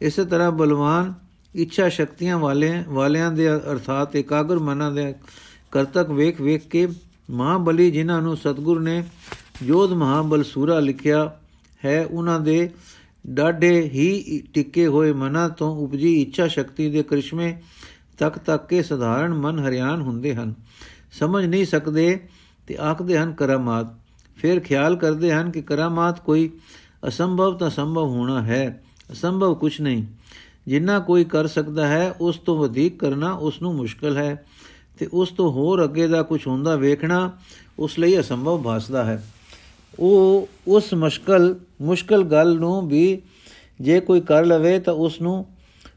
[0.00, 1.12] ਇਸੇ ਤਰ੍ਹਾਂ ਬਲਵਾਨ
[1.54, 5.14] ਇੱਛਾ ਸ਼ਕਤੀਆਂ ਵਾਲੇ ਵਾਲਿਆਂ ਦੇ ਅਰਥਾਤ ਇਕਾਗਰ ਮਨਾਂ ਦੇ
[5.72, 6.88] ਕਰਤਕ ਵੇਖ ਵੇਖ ਕੇ
[7.30, 9.04] ਮਹਾਬਲੀ ਜਿਨ੍ਹਾਂ ਨੂੰ ਸਤਗੁਰ ਨੇ
[9.66, 11.36] ਜੋਧ ਮਹਾਬਲ ਸੂਰਾ ਲਿਖਿਆ
[11.84, 12.70] ਹੈ, ਉਹਨਾਂ ਦੇ
[13.26, 17.54] ਡਾਢੇ ਹੀ ਟਿੱਕੇ ਹੋਏ ਮਨਾਂ ਤੋਂ ਉਪਜੀ ਇੱਛਾ ਸ਼ਕਤੀ ਦੇ ਕ੍ਰਿਸ਼ਮੇ
[18.18, 20.54] ਤੱਕ ਤੱਕ ਕੇ ਸਧਾਰਨ ਮਨ ਹਰਿਆਨ ਹੁੰਦੇ ਹਨ।
[21.12, 22.20] ਸਮਝ ਨਹੀਂ ਸਕਦੇ
[22.66, 23.86] ਤੇ ਆਖਦੇ ਹਨ, ਕਰਾਮਾਤ।
[24.36, 26.50] ਫਿਰ ਖਿਆਲ ਕਰਦੇ ਹਨ ਕਿ ਕਰਾਮਾਤ ਕੋਈ
[27.08, 28.82] ਅਸੰਭਵ ਤਾਂ ਸੰਭਵ ਹੋਣਾ ਹੈ,
[29.12, 30.04] ਅਸੰਭਵ ਕੁਝ ਨਹੀਂ।
[30.68, 34.44] ਜਿੰਨਾ ਕੋਈ ਕਰ ਸਕਦਾ ਹੈ, ਉਸ ਤੋਂ ਵਧੇਕ ਕਰਨਾ ਉਸ ਨੂੰ ਮੁਸ਼ਕਲ ਹੈ।
[34.98, 37.32] ਤੇ ਉਸ ਤੋਂ ਹੋਰ ਅੱਗੇ ਦਾ ਕੁਝ ਹੁੰਦਾ ਵੇਖਣਾ
[37.78, 39.24] ਉਸ ਲਈ ਅਸੰਭਵ ਭਾਸਦਾ ਹੈ।
[39.98, 43.22] ਉਹ ਉਸ ਮੁਸ਼ਕਲ ਮੁਸ਼ਕਲ ਗੱਲ ਨੂੰ ਵੀ
[43.80, 45.46] ਜੇ ਕੋਈ ਕਰ ਲਵੇ ਤਾਂ ਉਸ ਨੂੰ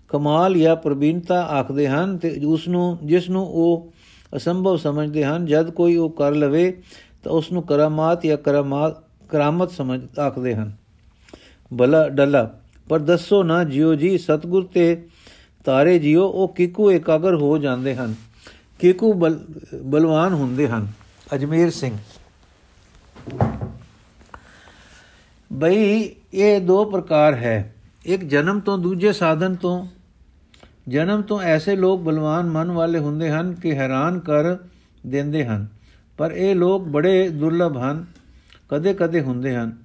[0.09, 3.93] ਕਮਾਲ ਜਾਂ ਪ੍ਰਬੀਨਤਾ ਆਖਦੇ ਹਨ ਤੇ ਉਸ ਨੂੰ ਜਿਸ ਨੂੰ ਉਹ
[4.35, 6.81] ਅਸੰਭਵ ਸਮਝਦੇ ਹਨ, ਜਦ ਕੋਈ ਉਹ ਕਰ ਲਵੇ
[7.23, 8.93] ਤਾਂ ਉਸ ਨੂੰ ਕਰਾਮਾਤ ਜਾਂ ਕਰਾਮਾਤ
[9.29, 10.75] ਕਰਾਮਤ ਸਮਝ, ਆਖਦੇ ਹਨ।
[11.73, 12.60] ਬਲਾ, ਡਲਾ।
[12.91, 15.07] ਪਰ ਦੱਸੋ ਨਾ ਜਿਉ ਜੀ ਸਤਗੁਰ ਤੇ
[15.65, 18.15] ਤਾਰੇ ਜਿਉ ਉਹ ਕਿਕੂ ਇਕਾਗਰ ਹੋ ਜਾਂਦੇ ਹਨ?
[18.79, 19.39] ਕਿਕੂ ਬਲ
[19.83, 20.87] ਬਲਵਾਨ ਹੁੰਦੇ ਹਨ?
[21.35, 21.97] ਅਜਮੇਰ ਸਿੰਘ।
[25.53, 27.75] ਬਈ ਇਹ ਦੋ ਪ੍ਰਕਾਰ ਹੈ।
[28.05, 29.87] ਇੱਕ ਜਨਮ ਤੋਂ ਦੂਜੇ ਸਾਧਨ ਤੋਂ।
[30.87, 34.55] ਜਨਮ ਤੋਂ ਐਸੇ ਲੋਕ ਬਲਵਾਨ ਮਨ ਵਾਲੇ ਹੁੰਦੇ ਹਨ ਕਿ ਹੈਰਾਨ ਕਰ
[35.07, 35.67] ਦਿੰਦੇ ਹਨ।
[36.17, 38.05] ਪਰ ਇਹ ਲੋਕ ਬੜੇ ਦੁਰਲਭ ਹਨ।
[38.69, 39.80] ਕਦੇ-ਕਦੇ ਹੁੰਦੇ ਹਨ।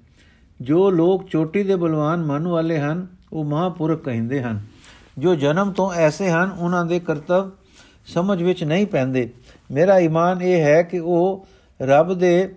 [0.61, 4.61] ਜੋ ਲੋਕ ਚੋਟੀ ਦੇ ਬਲਵਾਨ ਮਨ ਵਾਲੇ ਹਨ, ਉਹ ਮਹਾਪੁਰਖ ਕਹਿੰਦੇ ਹਨ।
[5.19, 7.51] ਜੋ ਜਨਮ ਤੋਂ ਐਸੇ ਹਨ, ਉਹਨਾਂ ਦੇ ਕਰਤੱਵ
[8.07, 9.31] ਸਮਝ ਵਿੱਚ ਨਹੀਂ ਪੈਂਦੇ।
[9.71, 11.47] ਮੇਰਾ ਈਮਾਨ ਇਹ ਹੈ ਕਿ ਉਹ
[11.83, 12.55] ਰੱਬ ਦੇ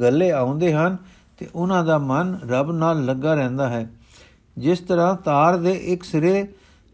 [0.00, 0.96] ਗੱਲੇ ਆਉਂਦੇ ਹਨ
[1.38, 3.90] ਤੇ ਉਹਨਾਂ ਦਾ ਮਨ ਰੱਬ ਨਾਲ ਲੱਗਾ ਰਹਿੰਦਾ ਹੈ।
[4.58, 6.46] ਜਿਸ ਤਰ੍ਹਾਂ ਤਾਰ ਦੇ ਇੱਕ ਸਿਰੇ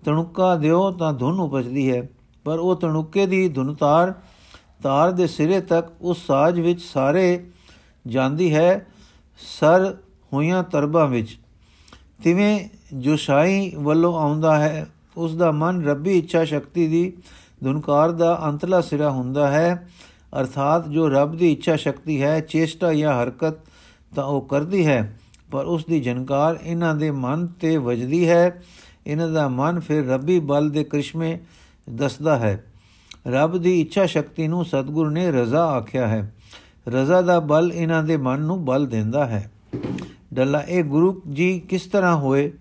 [0.05, 2.09] ਤਣੁਕਾ ਦਿਓ ਤਾਂ ਧੁਨ ਉਪਜਦੀ ਹੈ,
[2.45, 4.13] ਪਰ ਉਹ ਤਣੁਕੇ ਦੀ ਧੁਨ ਤਾਰ
[4.83, 7.45] ਤਾਰ ਦੇ ਸਿਰੇ ਤੱਕ ਉਸ ਸਾਜ ਵਿੱਚ ਸਾਰੇ
[8.07, 8.87] ਜਾਂਦੀ ਹੈ।
[9.61, 9.95] ਸਰ
[10.33, 11.39] ਹੋਈਆਂ ਤਰਬਾਂ ਵਿੱਚ।
[12.25, 17.13] ਤਿਵੇਂ ਜੋ ਸ਼ਾਈ ਵੱਲੋਂ ਆਉਂਦਾ ਹੈ ਉਸ ਦਾ ਮਨ ਰੱਬੀ ਇੱਛਾ ਸ਼ਕਤੀ ਦੀ
[17.65, 19.89] ਧੁਨਕਾਰ ਦਾ ਅੰਤਲਾ ਸਿਰਾ ਹੁੰਦਾ ਹੈ।
[20.41, 23.59] ਅਰਥਾਤ ਜੋ ਰੱਬ ਦੀ ਇੱਛਾ ਸ਼ਕਤੀ ਹੈ, ਚੇਸ਼ਟਾ ਜਾਂ ਹਰਕਤ
[24.13, 25.19] ਤਾਂ ਉਹ ਕਰਦੀ ਹੈ,
[25.51, 28.63] ਪਰ ਉਸ ਦੀ ਜਨਕਾਰ ਇਹਨਾਂ ਦੇ ਮਨ ਤੇ ਵਜਦੀ ਹੈ।
[29.07, 31.39] ਇਹਨਾਂ ਦਾ ਮਨ ਫਿਰ ਰੱਬੀ ਬਲ ਦੇ ਕ੍ਰਿਸ਼ਮੇ
[31.91, 32.65] ਦੱਸਦਾ ਹੈ।
[33.27, 36.33] ਰੱਬ ਦੀ ਇੱਛਾ ਸ਼ਕਤੀ ਨੂੰ ਸਤਗੁਰ ਨੇ ਰਜ਼ਾ ਆਖਿਆ ਹੈ।
[36.89, 39.51] ਰਜ਼ਾ ਦਾ ਬਲ ਇਹਨਾਂ ਦੇ ਮਨ ਨੂੰ ਬਲ ਦਿੰਦਾ ਹੈ।
[40.35, 42.53] ਡੱਲਾ, ਇਹ ਗੁਰੂ ਜੀ ਕਿਸ ਤਰ੍ਹਾਂ ਹੋਏ?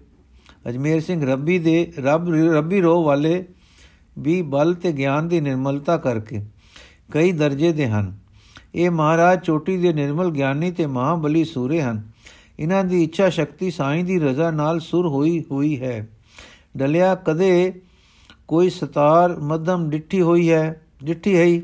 [0.70, 3.46] ਅਜਮੇਰ ਸਿੰਘ ਰੱਬੀ ਦੇ ਰੱਬ, ਰੱਬੀ ਰੋ ਵਾਲੇ
[4.20, 6.42] ਵੀ ਬਲ ਤੇ ਗਿਆਨ ਦੀ ਨਿਰਮਲਤਾ ਕਰਕੇ
[7.12, 8.18] ਕਈ ਦਰਜੇ ਦੇ ਹਨ।
[8.76, 12.12] ਇਹ ਮਹਾਰਾਜ ਚੋਟੀ ਦੇ ਨਿਰਮਲ ਗਿਆਨੀ ਤੇ ਮਹਾਬਲੀ ਸੂਰੇ ਹਨ।
[12.60, 16.10] ਇਹਨਾਂ ਦੀ ਇੱਛਾ ਸ਼ਕਤੀ ਸਾਈਂ ਦੀ ਰਜ਼ਾ ਨਾਲ ਸੁਰ ਹੋਈ ਹੋਈ ਹੈ।
[16.78, 17.82] ਡਲਿਆ, ਕਦੇ
[18.48, 20.82] ਕੋਈ ਸਤਾਰ ਮਧਮ ਡਿੱਠੀ ਹੋਈ ਹੈ?
[21.04, 21.62] ਡਿੱਠੀ ਹੈ?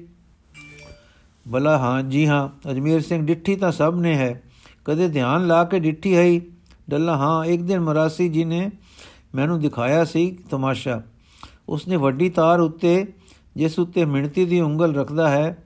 [1.48, 4.44] ਬਲਾ, ਹਾਂ, ਜੀ ਹਾਂ, ਅਜਮੇਰ ਸਿੰਘ, ਡਿੱਠੀ ਤਾਂ ਸਭ ਨੇ ਹੈ।
[4.88, 6.42] ਕਦੇ ਧਿਆਨ ਲਾ ਕੇ ਡਿੱਠੀ ਹੈ
[6.90, 8.70] ਡੱਲਾ, ਹਾਂ, ਇੱਕ ਦਿਨ ਮਰਾਸੀ ਜੀ ਨੇ
[9.36, 11.02] ਮੈਨੂੰ ਦਿਖਾਇਆ ਸੀ ਤਮਾਸ਼ਾ।
[11.70, 13.06] ਉਸਨੇ ਵੱਡੀ ਤਾਰ ਉੱਤੇ,
[13.56, 15.66] ਜਿਸ ਉੱਤੇ ਮਿਣਤੀ ਦੀ ਉਂਗਲ ਰੱਖਦਾ ਹੈ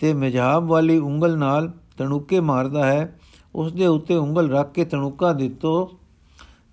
[0.00, 3.18] ਤੇ ਮਜਾਬ ਵਾਲੀ ਉਂਗਲ ਨਾਲ ਤਣੁਕੇ ਮਾਰਦਾ ਹੈ,
[3.54, 5.90] ਉਸ ਦੇ ਉੱਤੇ ਉਂਗਲ ਰੱਖ ਕੇ ਤਣੁਕਾ ਦਿੱਤੋ,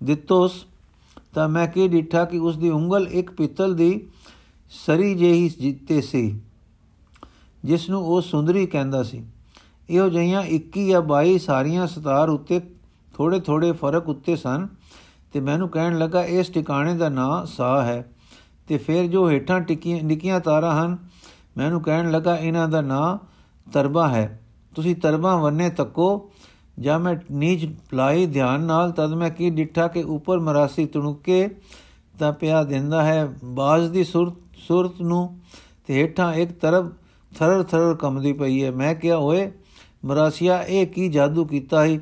[0.04, 0.64] ਦਿੱਤੋਸ।
[1.34, 4.08] ਤਾਂ ਮੈਂ ਕੀ ਡਿੱਠਾ ਕਿ ਉਸ ਦੀ ਉਂਗਲ ਇੱਕ ਪਿੱਤਲ ਦੀ
[4.70, 6.40] ਸਰੀ ਜਿਹੀ ਜਿੱਤੇ ਸੀ,
[7.64, 9.24] ਜਿਸ ਨੂੰ ਉਹ ਸੁੰਦਰੀ ਕਹਿੰਦਾ ਸੀ।
[9.90, 12.60] ਇਹੋ ਜਿਹੀਆਂ 21 ਜਾਂ 22 ਸਾਰੀਆਂ ਸਤਾਰ ਉੱਤੇ
[13.14, 14.66] ਥੋੜੇ ਥੋੜੇ ਫ਼ਰਕ ਉੱਤੇ ਸਨ
[15.32, 18.04] ਤੇ ਮੈਨੂੰ ਕਹਿਣ ਲੱਗਾ ਇਸ ਟਿਕਾਣੇ ਦਾ ਨਾਂ ਸਾ ਹੈ
[18.68, 20.96] ਤੇ ਫਿਰ ਜੋ ਹੇਠਾਂ ਟਿਕੀਆਂ ਨਿੱਕੀਆਂ ਤਾਰਾਂ ਹਨ,
[21.56, 23.18] ਮੈਨੂੰ ਕਹਿਣ ਲੱਗਾ ਇਹਨਾਂ ਦਾ ਨਾਂ
[23.72, 24.42] ਤਰਬਾ ਹੈ।
[24.74, 26.30] ਤੁਸੀਂ ਤਰਬਾ ਵੰਨੇ ਤੱਕੋ,
[26.80, 31.48] ਜਾਂ ਮੈਂ ਨੀਚ ਪਲਾਈ ਧਿਆਨ ਨਾਲ, ਤਦ ਮੈਂ ਕੀ ਡਿੱਠਾ ਕਿ ਉੱਪਰ ਮਰਾਸੀ ਤਣੁਕੇ
[32.18, 34.34] ਤਾਂ ਪਿਆ ਦਿੰਦਾ ਹੈ ਬਾਜ਼ ਦੀ ਸੁਰਤ
[34.68, 35.40] ਸੁਰਤ ਨੂੰ
[35.86, 36.86] ਤੇ ਹੇਠਾਂ ਇੱਕ ਤਰਫ
[37.38, 39.50] ਥਰਰ ਥਰਰ ਕੰਮਦੀ ਪਈ ਹੈ। ਮੈਂ ਕਿਹਾ, ਓਏ
[40.06, 41.98] ਮਰਾਸੀਆ, ਇਹ ਕੀ ਜਾਦੂ ਕੀਤਾ ਹੈ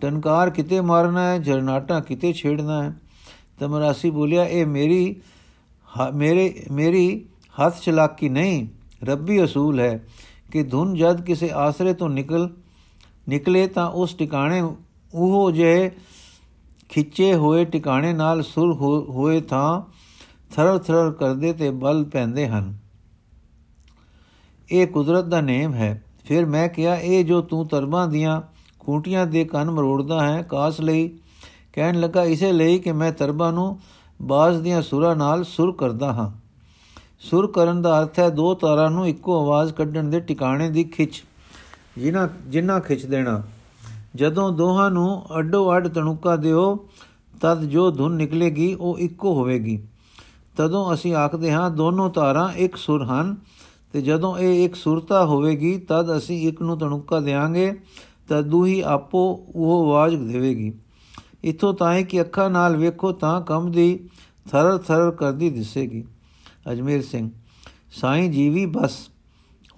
[0.00, 2.92] ਟਨਕਾਰ ਕਿਤੇ ਮਾਰਨਾ ਹੈ, ਜਰਨਾਟਾ ਕਿਤੇ ਛੇੜਨਾ ਹੈ?
[3.58, 5.16] ਤਾਂ ਮਰਾਸੀ ਬੋਲਿਆ, ਇਹ ਮੇਰੀ
[6.14, 7.24] ਮੇਰੇ, ਮੇਰੀ
[7.60, 8.66] ਹੱਥ ਚਲਾਕੀ ਨਹੀਂ,
[9.04, 10.06] ਰੱਬੀ ਅਸੂਲ ਹੈ
[10.52, 12.50] ਕਿ ਧੁਨ ਜਦ ਕਿਸੇ ਆਸਰੇ ਤੋਂ ਨਿਕਲ,
[13.28, 14.60] ਨਿਕਲੇ ਤਾਂ ਉਸ ਟਿਕਾਣੇ
[15.14, 15.90] ਉਹ ਜੇ
[16.88, 18.72] ਖਿੱਚੇ ਹੋਏ ਟਿਕਾਣੇ ਨਾਲ ਸੁਰ
[19.08, 19.82] ਹੋਏ ਤਾਂ
[20.54, 22.78] ਥਰਰ ਥਰਰ ਕਰਦੇ ਤੇ ਬਲ ਪੈਂਦੇ ਹਨ।
[24.70, 28.40] ਇਹ ਕੁਦਰਤ ਦਾ ਨੇਮ ਹੈ। ਫਿਰ ਮੈਂ ਕਿਹਾ, ਇਹ ਜੋ ਤੂੰ ਤਰਬਾਂ ਦੀਆਂ
[28.78, 31.08] ਕੂਟੀਆਂ ਦੇ ਕੰਨ ਮਰੋੜਦਾ ਹੈ, ਕਾਸ ਲਈ?
[31.72, 33.78] ਕਹਿਣ ਲੱਗਾ, ਇਸੇ ਲਈ ਕਿ ਮੈਂ ਤਰਬਾਂ ਨੂੰ
[34.22, 36.30] ਬਾਜ਼ ਦੀਆਂ ਸੁਰਾਂ ਨਾਲ ਸੁਰ ਕਰਦਾ ਹਾਂ।
[37.20, 41.22] ਸੁਰ ਕਰਨ ਦਾ ਅਰਥ ਹੈ, ਦੋ ਤਾਰਾਂ ਨੂੰ ਇੱਕੋ ਆਵਾਜ਼ ਕੱਢਣ ਦੇ ਟਿਕਾਣੇ ਦੀ ਖਿੱਚ,
[41.98, 43.42] ਜਿਨ੍ਹਾਂ ਜਿੰਨਾ ਖਿੱਚ ਦੇਣਾ।
[44.14, 46.76] ਜਦੋਂ ਦੋਹਾਂ ਨੂੰ ਅੱਡੋ ਅੱਡ ਤਣੁਕਾ ਦਿਓ,
[47.40, 49.82] ਤਦ ਜੋ ਧੁਨ ਨਿਕਲੇਗੀ, ਉਹ ਇੱਕੋ ਹੋਵੇਗੀ।
[50.56, 53.36] ਤਦੋਂ ਅਸੀਂ ਆਖਦੇ ਹਾਂ, ਦੋਨੋਂ ਤਾਰਾਂ ਇੱਕ ਸੁਰ ਹਨ।
[53.94, 57.80] ਤੇ ਜਦੋਂ ਇਹ ਇੱਕ ਸੁਰਤਾ ਹੋਵੇਗੀ, ਤਦ ਅਸੀਂ ਇੱਕ ਨੂੰ ਤਣੁਕਾ ਦੇਾਂਗੇ
[58.28, 60.72] ਤਦ ਦੂਹੀ ਆਪੋ ਉਹ ਆਵਾਜ਼ ਦੇਵੇਗੀ।
[61.44, 64.08] ਇਥੋਂ ਤਾਂ ਕਿ ਅੱਖਾਂ ਨਾਲ ਵੇਖੋ, ਤਾਂ ਕੰਮ ਦੀ
[64.50, 66.04] ਥਰਰ ਥਰਰ ਕਰਦੀ ਦਿਸੇਗੀ।
[66.72, 67.30] ਅਜਮੇਰ ਸਿੰਘ,
[67.92, 69.08] ਸਾਈਂ ਜੀਵੀ ਬਸ,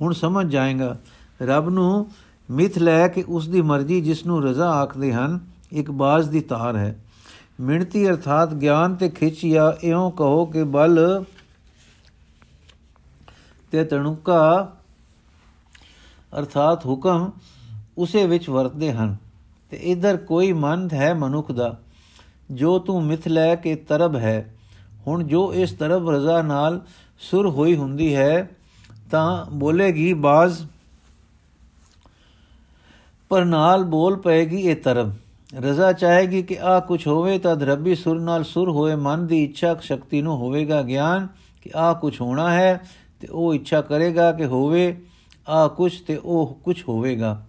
[0.00, 0.98] ਹੁਣ ਸਮਝ ਜਾਏਗਾ।
[1.42, 2.10] ਰੱਬ ਨੂੰ
[2.50, 5.40] ਮਿਥ ਲੈ ਕੇ ਉਸ ਦੀ ਮਰਜ਼ੀ ਜਿਸ ਨੂੰ ਰਜ਼ਾ ਆਖਦੇ ਹਨ,
[5.72, 7.04] ਇੱਕ ਬਾਜ਼ ਦੀ ਤਾਰ ਹੈ।
[7.60, 11.24] ਮਿਣਤੀ ਅਰਥਾਤ ਗਿਆਨ ਤੇ ਖਿੱਚ ਜਾਂ ਇਉਂ ਕਹੋ ਕਿ ਬਲ
[13.72, 14.72] ਤੇ ਤਣੁਕਾ
[16.38, 17.30] ਅਰਥਾਤ ਹੁਕਮ
[17.98, 19.16] ਉਸੇ ਵਿੱਚ ਵਰਤਦੇ ਹਨ।
[19.70, 21.76] ਤੇ ਇਧਰ ਕੋਈ ਮਨ ਹੈ ਮਨੁੱਖ ਦਾ,
[22.50, 24.54] ਜੋ ਤੂੰ ਮਿਥ ਲੈ ਕੇ ਤਰਬ ਹੈ।
[25.06, 26.80] ਹੁਣ ਜੋ ਇਸ ਤਰਬ ਰਜ਼ਾ ਨਾਲ
[27.20, 28.48] ਸੁਰ ਹੋਈ ਹੁੰਦੀ ਹੈ,
[29.10, 30.66] ਤਾਂ ਬੋਲੇਗੀ, ਬਾਜ਼,
[33.30, 35.12] ਪਰ ਨਾਲ ਬੋਲ ਪਏਗੀ ਇਹ ਤਰਬ।
[35.60, 39.74] ਰਜ਼ਾ ਚਾਹੇਗੀ ਕਿ ਆ ਕੁਝ ਹੋਵੇ ਤਾਂ ਰੱਬੀ ਸੁਰ ਨਾਲ ਸੁਰ ਹੋਏ ਮਨ ਦੀ ਇੱਛਾ
[39.80, 41.26] ਸ਼ਕਤੀ ਨੂੰ ਹੋਵੇਗਾ ਗਿਆਨ
[41.62, 42.80] ਕਿ ਆ ਕੁਝ ਹੋਣਾ ਹੈ।
[43.20, 45.02] ਤੇ ਉਹ ਇੱਛਾ ਕਰੇਗਾ ਕਿ ਹੋਵੇ,
[45.48, 47.46] ਆ ਕੁਝ ਤੇ ਉਹ ਕੁਝ ਹੋਵੇਗਾ,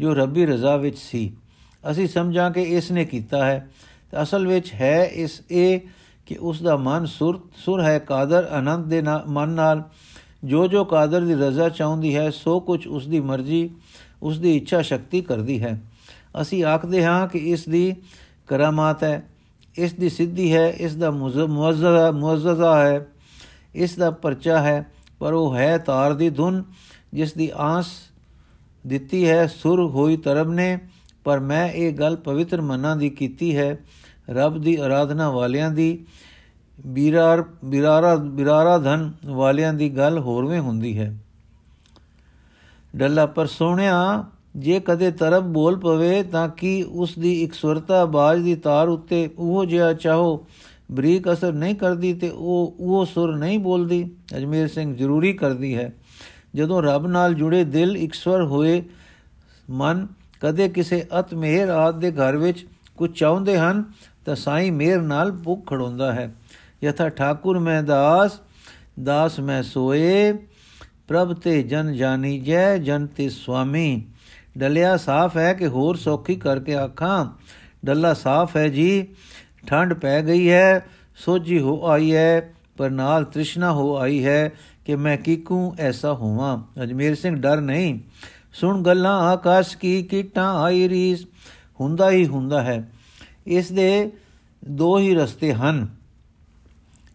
[0.00, 1.36] ਜੋ ਰੱਬੀ ਰਜ਼ਾ ਵਿੱਚ ਸੀ।
[1.90, 3.70] ਅਸੀਂ ਸਮਝਾਂ ਕਿ ਇਸ ਨੇ ਕੀਤਾ ਹੈ।
[4.10, 5.80] ਤੇ ਅਸਲ ਵਿੱਚ ਹੈ ਇਸ ਇਹ
[6.26, 9.82] ਕਿ ਉਸ ਦਾ ਮਨ ਸੁਰ ਸੁਰ ਹੈ ਕਾਦਰ ਅਨੰਦ ਦੇ ਮਨ ਨਾਲ।
[10.44, 13.70] ਜੋ ਜੋ ਕਾਦਰ ਦੀ ਰਜ਼ਾ ਚਾਹੁੰਦੀ ਹੈ, ਸੋ ਕੁਝ ਉਸ ਦੀ ਮਰਜ਼ੀ,
[14.22, 15.82] ਉਸ ਦੀ ਇੱਛਾ ਸ਼ਕਤੀ ਕਰਦੀ ਹੈ।
[16.40, 17.94] ਅਸੀਂ ਆਖਦੇ ਹਾਂ ਕਿ ਇਸ ਦੀ
[18.46, 19.28] ਕਰਾਮਾਤ ਹੈ।
[19.78, 23.06] ਇਸ ਦੀ ਸਿੱਧੀ ਹੈ, ਇਸ ਦਾ ਮੁਅੱਜ਼ਜ਼ਾ ਮੁਅੱਜ਼ਜ਼ਾ ਹੈ।
[23.74, 26.64] ਇਸ ਦਾ ਪਰਚਾ ਹੈ। ਪਰ ਉਹ ਹੈ ਤਾਰ ਦੀ ਧੁਨ,
[27.14, 27.86] ਜਿਸ ਦੀ ਆਸ
[28.86, 30.78] ਦਿੱਤੀ ਹੈ, ਸੁਰ ਹੋਈ ਤਰਬ ਨੇ,
[31.24, 33.78] ਪਰ ਮੈਂ ਇਹ ਗੱਲ ਪਵਿੱਤਰ ਮਨਾਂ ਦੀ ਕੀਤੀ ਹੈ,
[34.30, 36.04] ਰੱਬ ਦੀ ਆਰਾਧਨਾ ਵਾਲਿਆਂ ਦੀ,
[36.86, 41.18] ਬੀਰਾਰ, ਬਿਰਾਰਾ ਬਿਰਾਰਾ ਧਨ ਵਾਲਿਆਂ ਦੀ ਗੱਲ ਹੋਰਵੇਂ ਹੁੰਦੀ ਹੈ।
[42.96, 44.24] ਡੱਲਾ, ਪਰ ਸੋਹਣਿਆ,
[44.56, 49.30] ਜੇ ਕਦੇ ਤਰਬ ਬੋਲ ਪਵੇ, ਤਾਂ ਕੀ ਉਸ ਦੀ ਇੱਕ ਸੁਰਤਾ ਬਾਜ ਦੀ ਤਾਰ ਉੱਤੇ
[49.38, 50.46] ਉਹ ਜਿਹਾ ਚਾਹੋ
[50.90, 55.92] ਬਰੀਕ ਅਸਰ ਨਹੀਂ ਕਰਦੀ ਤੇ ਉਹ ਉਹ ਸੁਰ ਨਹੀਂ ਬੋਲਦੀ। ਅਜਮੇਰ ਸਿੰਘ ਜ਼ਰੂਰੀ ਕਰਦੀ ਹੈ।
[56.54, 58.82] ਜਦੋਂ ਰੱਬ ਨਾਲ ਜੁੜੇ ਦਿਲ ਇੱਕ ਸਵਰ ਹੋਏ,
[59.70, 60.06] ਮਨ
[60.40, 63.84] ਕਦੇ ਕਿਸੇ ਅਤ ਮਿਹਰ ਆਦ ਦੇ ਘਰ ਵਿੱਚ ਕੁਝ ਚਾਹੁੰਦੇ ਹਨ,
[64.24, 66.34] ਤਾਂ ਸਾਈਂ ਮਿਹਰ ਨਾਲ ਭੁੱਖ ਖੜੋਂਦਾ ਹੈ।
[66.84, 68.40] ਯਥਾ ਠਾਕੁਰ ਮੈਂ ਦਾਸ
[69.02, 70.32] ਦਾਸ ਮੈਂ ਸੋਏ,
[71.08, 74.06] ਪ੍ਰਭ ਤੇ ਜਨ ਜਾਣੀ ਜੈ, ਜਨ ਤੇ ਸੁਆਮੀ।
[74.58, 77.26] ਡਲਿਆ ਸਾਫ਼ ਹੈ ਕਿ ਹੋਰ ਸੌਖੀ ਕਰਕੇ ਆਖਾਂ,
[77.84, 79.08] ਡੱਲਾ ਸਾਫ਼ ਹੈ ਜੀ
[79.66, 84.52] ਠੰਡ ਪੈ ਗਈ ਹੈ ਸੋਜੀ ਹੋ ਆਈ ਹੈ, ਪਰ ਨਾਲ ਤ੍ਰਿਸ਼ਨਾ ਹੋ ਆਈ ਹੈ
[84.84, 88.00] ਕਿ ਮੈਂ ਕਿਕੂ ਐਸਾ ਹੋਵਾਂ। ਅਜਮੇਰ ਸਿੰਘ ਡਰ ਨਹੀਂ।
[88.52, 91.26] ਸੁਣ ਗੱਲਾਂ ਆਕਾਸ਼ ਕੀ ਕੀਟਾਂ ਆਈ ਰੀਸ।
[91.80, 92.92] ਹੁੰਦਾ ਹੀ ਹੁੰਦਾ ਹੈ।
[93.46, 94.12] ਇਸ ਦੇ
[94.70, 95.88] ਦੋ ਹੀ ਰਸਤੇ ਹਨ।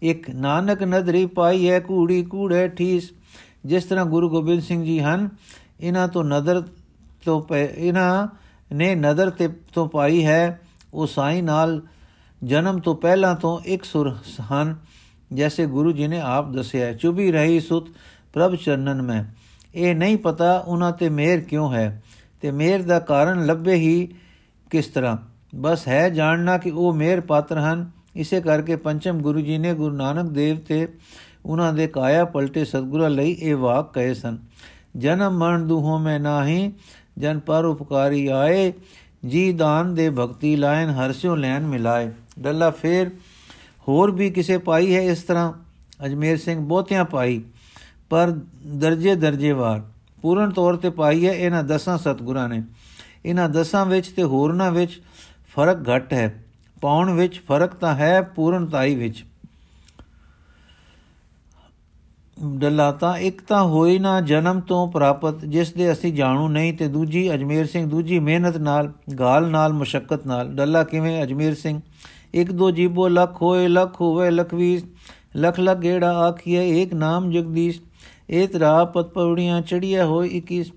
[0.01, 3.11] ਇੱਕ, ਨਾਨਕ ਨਦਰੀ ਪਾਈ ਹੈ ਕੂੜੀ ਕੂੜੇ ਠੀਸ।
[3.65, 5.29] ਜਿਸ ਤਰ੍ਹਾਂ ਗੁਰੂ ਗੋਬਿੰਦ ਸਿੰਘ ਜੀ ਹਨ,
[5.81, 6.63] ਇਹਨਾਂ ਤੋਂ ਨਦਰ
[7.25, 8.27] ਤੋਂ ਇਹਨਾਂ
[8.75, 10.61] ਨੇ ਨਦਰ ਤੇ ਤੋਂ ਪਾਈ ਹੈ,
[10.93, 11.81] ਉਹ ਸਾਈ ਨਾਲ
[12.43, 14.15] ਜਨਮ ਤੋਂ ਪਹਿਲਾਂ ਤੋਂ ਇੱਕ ਸੁਰ
[14.53, 14.75] ਹਨ,
[15.33, 17.87] ਜੈਸੇ ਗੁਰੂ ਜੀ ਨੇ ਆਪ ਦੱਸਿਆ ਚੁਬੀ ਰਹੀ ਸੁਤ
[18.33, 19.23] ਪ੍ਰਭ ਚਰਨਨ ਮੈਂ।
[19.75, 22.03] ਇਹ ਨਹੀਂ ਪਤਾ ਉਹਨਾਂ ਤੇ ਮਿਹਰ ਕਿਉਂ ਹੈ,
[22.41, 24.07] ਤੇ ਮਿਹਰ ਦਾ ਕਾਰਨ ਲੱਭੇ ਹੀ
[24.69, 25.17] ਕਿਸ ਤਰ੍ਹਾਂ।
[25.55, 29.95] ਬਸ ਹੈ ਜਾਣਨਾ ਕਿ ਉਹ ਮਿਹਰ ਪਾਤਰ ਹਨ। ਇਸੇ ਕਰਕੇ ਪੰਚਮ ਗੁਰੂ ਜੀ ਨੇ ਗੁਰੂ
[29.95, 30.87] ਨਾਨਕ ਦੇਵ ਤੇ
[31.45, 34.37] ਉਹਨਾਂ ਦੇ ਕਾਇਆ ਪਲਟੇ ਸਤਗੁਰਾਂ ਲਈ ਇਹ ਵਾਕ ਕਹੇ ਸਨ,
[34.97, 36.71] ਜਨਮ ਮਰਨ ਦੁਹੋਂ ਮੈਂ ਨਾਹੀ,
[37.17, 38.73] ਜਨ ਪਰ ਉਪਕਾਰੀ ਆਏ
[39.23, 43.09] ਜੀ ਦਾਨ ਦੇ ਭਗਤੀ ਲਾਇਨ ਹਰਸਿਓ ਲੈਨ ਮਿਲਾਏ। ਡੱਲਾ ਫੇਰ,
[43.87, 45.53] ਹੋਰ ਵੀ ਕਿਸੇ ਪਾਈ ਹੈ ਇਸ ਤਰ੍ਹਾਂ?
[46.05, 47.41] ਅਜਮੇਰ ਸਿੰਘ ਬਹੁਤਿਆਂ ਪਾਈ,
[48.09, 48.31] ਪਰ
[48.65, 49.81] ਦਰਜੇ ਦਰਜੇਵਾਰ
[50.21, 52.63] ਪੂਰਨ ਤੌਰ ਤੇ ਪਾਈ ਹੈ ਇਹਨਾਂ ਦਸਾਂ ਸਤਗੁਰਾਂ ਨੇ।
[53.25, 55.01] ਇਹਨਾਂ ਦਸਾਂ ਵਿੱਚ ਤੇ ਹੋਰਨਾਂ ਵਿੱਚ
[55.53, 56.43] ਫ਼ਰਕ ਘੱਟ ਹੈ।
[56.81, 59.23] ਪਾਉਣ ਵਿੱਚ ਫ਼ਰਕ ਤਾਂ ਹੈ ਪੂਰਨਤਾਈ ਵਿੱਚ।
[62.45, 67.33] ਡਲਾਤਾ ਇੱਕ ਤਾਂ ਹੋਈ ਨਾ ਜਨਮ ਤੋਂ ਪ੍ਰਾਪਤ, ਜਿਸ ਦੇ ਅਸੀਂ ਜਾਣੂ ਨਹੀਂ ਤੇ ਦੂਜੀ
[67.33, 71.81] ਅਜਮੇਰ ਸਿੰਘ, ਦੂਜੀ ਮਿਹਨਤ ਨਾਲ, ਗਾਲ ਨਾਲ ਮੁਸ਼ਕਲ ਨਾਲ। ਡੱਲਾ ਕਿਵੇਂ ਅਜਮੇਰ ਸਿੰਘ?
[72.33, 74.85] ਇੱਕ ਦੋ ਜੀਬੋ ਲਖ ਹੋਏ, ਲਖ ਹੋਵੇ ਲਖਵੀਸ
[75.37, 77.81] ਲਖ ਲਖ ਗੇੜਾ ਆਖੀਏ ਇੱਕ ਨਾਮ ਜਗਦੀਸ਼।
[78.29, 80.71] ਇਹ ਤਰਾ ਪਤ ਪੌੜੀਆਂ ਚੜੀਆਂ ਹੋਏ 21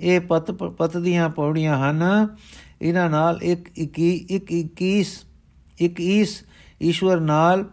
[0.00, 2.28] ਇਹ ਪਤ ਪਤ ਦੀਆਂ ਪੌੜੀਆਂ ਹਨ।
[2.82, 5.24] ਇਹਨਾਂ ਨਾਲ ਇੱਕ 21 ਇੱਕ 21
[5.80, 6.44] 21
[6.82, 7.64] ਈਸ਼ਵਰ ਨਾਲ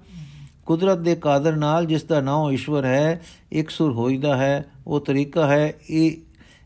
[0.66, 5.48] ਕੁਦਰਤ ਦੇ ਕਾਦਰ ਨਾਲ ਜਿਸ ਦਾ ਨਾਮ ਈਸ਼ਵਰ ਹੈ, ਇੱਕ ਸੁਰ ਹੋਈਦਾ ਹੈ, ਉਹ ਤਰੀਕਾ
[5.48, 6.18] ਹੈ, ਇਹ,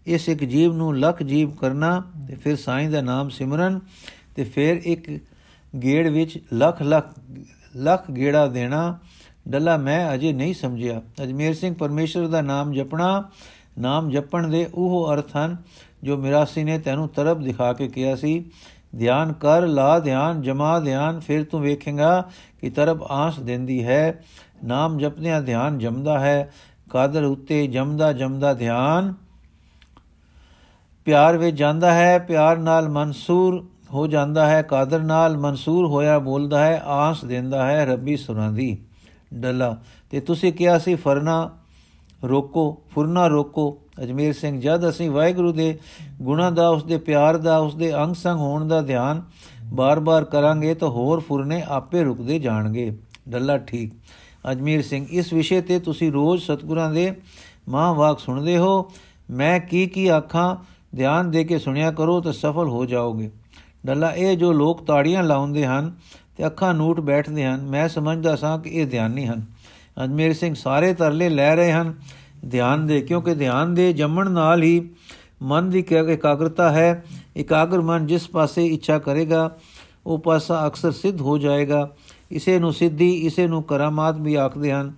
[0.07, 3.79] ਇਸ ਇੱਕ ਜੀਵ ਨੂੰ ਲੱਖ ਜੀਵ ਕਰਨਾ, ਤੇ ਫਿਰ ਸਾਈਂ ਦਾ ਨਾਮ ਸਿਮਰਨ,
[4.35, 5.09] ਤੇ ਫਿਰ ਇੱਕ
[5.83, 7.05] ਗੇੜ ਵਿੱਚ ਲੱਖ ਲੱਖ
[7.75, 8.99] ਲੱਖ ਗੇੜਾ ਦੇਣਾ।
[9.47, 13.29] ਡੱਲਾ ਮੈਂ ਅਜੇ ਨਹੀਂ ਸਮਝਿਆ। ਅਜਮੇਰ ਸਿੰਘ ਪਰਮੇਸ਼ਰ ਦਾ ਨਾਮ ਜਪਣਾ,
[13.79, 15.57] ਨਾਮ ਜਪਣ ਦੇ ਉਹ ਅਰਥ ਹਨ
[16.03, 18.45] ਜੋ ਮਿਰਾਸੀ ਨੇ ਤੈਨੂੰ ਤਰਫ ਦਿਖਾ ਕੇ ਕਿਹਾ ਸੀ।
[18.97, 22.29] ਧਿਆਨ ਕਰ, ਲਾ ਧਿਆਨ, ਜਮਾ ਧਿਆਨ, ਫਿਰ ਤੂੰ ਵੇਖੇਗਾ
[22.61, 24.23] ਕਿ ਤਰਫ ਆਸ ਦਿੰਦੀ ਹੈ,
[24.63, 26.51] ਨਾਮ ਜਪਦਿਆਂ ਧਿਆਨ ਜਮਦਾ ਹੈ,
[26.89, 29.13] ਕਾਦਰ ਉੱਤੇ ਜਮਦਾ ਜਮਦਾ ਧਿਆਨ।
[31.05, 36.65] ਪਿਆਰ ਵਿੱਚ ਜਾਂਦਾ ਹੈ, ਪਿਆਰ ਨਾਲ ਮਨਸੂਰ ਹੋ ਜਾਂਦਾ ਹੈ, ਕਾਦਰ ਨਾਲ ਮਨਸੂਰ ਹੋਇਆ ਬੋਲਦਾ
[36.65, 38.77] ਹੈ, ਆਸ ਦਿੰਦਾ ਹੈ ਰੱਬੀ ਸੁਰਾਂ ਦੀ।
[39.33, 39.77] ਡੱਲਾ,
[40.09, 41.51] ਤੇ ਤੁਸੀਂ ਕਿਹਾ ਸੀ, ਫਰਨਾ
[42.23, 45.79] ਰੋਕੋ, ਫੁਰਨਾ ਰੋਕੋ। ਅਜਮੇਰ ਸਿੰਘ, ਜਦ ਅਸੀਂ ਵਾਹਿਗੁਰੂ ਦੇ
[46.21, 49.21] ਗੁਣਾ ਦਾ ਉਸ ਦੇ ਪਿਆਰ ਦਾ ਉਸ ਦੇ ਅੰਗ ਸੰਗ ਹੋਣ ਦਾ ਧਿਆਨ
[49.73, 52.97] ਬਾਰ-ਬਾਰ ਕਰਾਂਗੇ ਤਾਂ ਹੋਰ ਫੁਰਨੇ ਆਪੇ ਰੁਕਦੇ ਜਾਣਗੇ।
[53.29, 53.93] ਡੱਲਾ ਠੀਕ।
[54.51, 57.13] ਅਜਮੇਰ ਸਿੰਘ, ਇਸ ਵਿਸ਼ੇ ਤੇ ਤੁਸੀਂ ਰੋਜ਼ ਸਤਗੁਰਾਂ ਦੇ
[57.69, 58.91] ਮਾਂ ਵਾਕ ਸੁਣਦੇ ਹੋ।
[59.31, 60.55] ਮੈਂ ਕੀ ਕੀ ਆਖਾਂ,
[60.95, 63.31] ਧਿਆਨ ਦੇ ਕੇ ਸੁਣਿਆ ਕਰੋ ਤਾਂ ਸਫਲ ਹੋ ਜਾਓਗੇ।
[63.85, 65.93] ਡੱਲਾ, ਇਹ ਜੋ ਲੋਕ ਤਾੜੀਆਂ ਲਾਉਂਦੇ ਹਨ
[66.37, 69.45] ਤੇ ਅੱਖਾਂ ਨੂਟ ਬੈਠਦੇ ਹਨ, ਮੈਂ ਸਮਝਦਾ ਸਾਂ ਕਿ ਇਹ ਧਿਆਨੀ ਹਨ।
[70.03, 71.93] ਅਜਮੇਰ ਸਿੰਘ, ਸਾਰੇ ਤਰਲੇ ਲੈ ਰਹੇ ਹਨ।
[72.51, 74.89] ਧਿਆਨ ਦੇ, ਕਿਉਂਕਿ ਧਿਆਨ ਦੇ ਜੰਮਣ ਨਾਲ ਹੀ
[75.41, 77.03] ਮਨ ਦੀ ਇਕਾਗਰਤਾ ਹੈ,
[77.37, 79.49] ਇਕਾਗਰ ਮਨ ਜਿਸ ਪਾਸੇ ਇੱਛਾ ਕਰੇਗਾ,
[80.05, 81.89] ਉਹ ਪਾਸਾ ਅਕਸਰ ਸਿੱਧ ਹੋ ਜਾਏਗਾ।
[82.31, 84.93] ਇਸੇ ਨੂੰ ਸਿੱਧੀ, ਇਸੇ ਨੂੰ ਕਰਾਮਾਤ ਵੀ ਆਖਦੇ ਹਨ।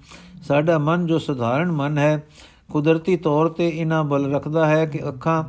[0.48, 2.24] ਸਾਡਾ ਮਨ ਜੋ ਸਧਾਰਨ ਮਨ ਹੈ,
[2.72, 5.44] ਕੁਦਰਤੀ ਤੌਰ ਤੇ ਇਨਾ ਬਲ ਰੱਖਦਾ ਹੈ ਕਿ ਅੱਖਾਂ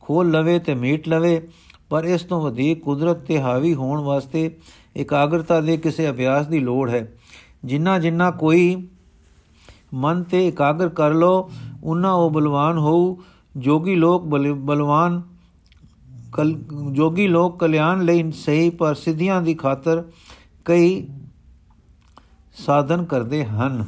[0.00, 1.48] ਖੋਲ ਲਵੇ ਤੇ ਮੀਟ ਲਵੇ,
[1.90, 4.50] ਪਰ ਇਸ ਤੋਂ ਵਧੇਕ ਕੁਦਰਤ ਤੇ ਹਾਵੀ ਹੋਣ ਵਾਸਤੇ
[4.96, 7.12] ਇਕਾਗਰਤਾ ਦੇ ਕਿਸੇ ਅਭਿਆਸ ਦੀ ਲੋੜ ਹੈ।
[7.64, 8.88] ਜਿੰਨਾ ਜਿੰਨਾ ਕੋਈ
[9.94, 11.50] ਮਨ ਤੇ ਇਕਾਗਰ ਕਰ ਲੋ
[11.84, 13.16] ਉਨਾ ਉਹ ਬਲਵਾਨ ਹੋਊ
[13.56, 15.22] ਜੋਗੀ ਲੋਕ ਬਲਵਾਨ
[16.32, 16.52] ਕਲ,
[16.92, 20.04] ਜੋਗੀ ਲੋਕ ਕਲਿਆਣ ਲਈ ਸਹੀ ਪਰ ਸਿੱਧੀਆਂ ਦੀ ਖਾਤਰ
[20.64, 21.06] ਕਈ
[22.54, 23.86] ਸਾਧਨ ਕਰਦੇ ਹਨ।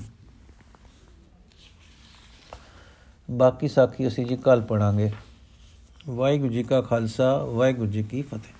[3.31, 5.11] ਬਾਕੀ ਸਾਖੀ ਅਸੀਂ ਜੀ ਕੱਲ ਪੜਾਂਗੇ
[6.09, 8.56] ਵਾਹਿਗੁਰੂ ਜੀ ਕਾ ਖਾਲਸਾ, ਵਾਹਿਗੁਰੂ ਜੀ ਕੀ ਫਤਿਹ।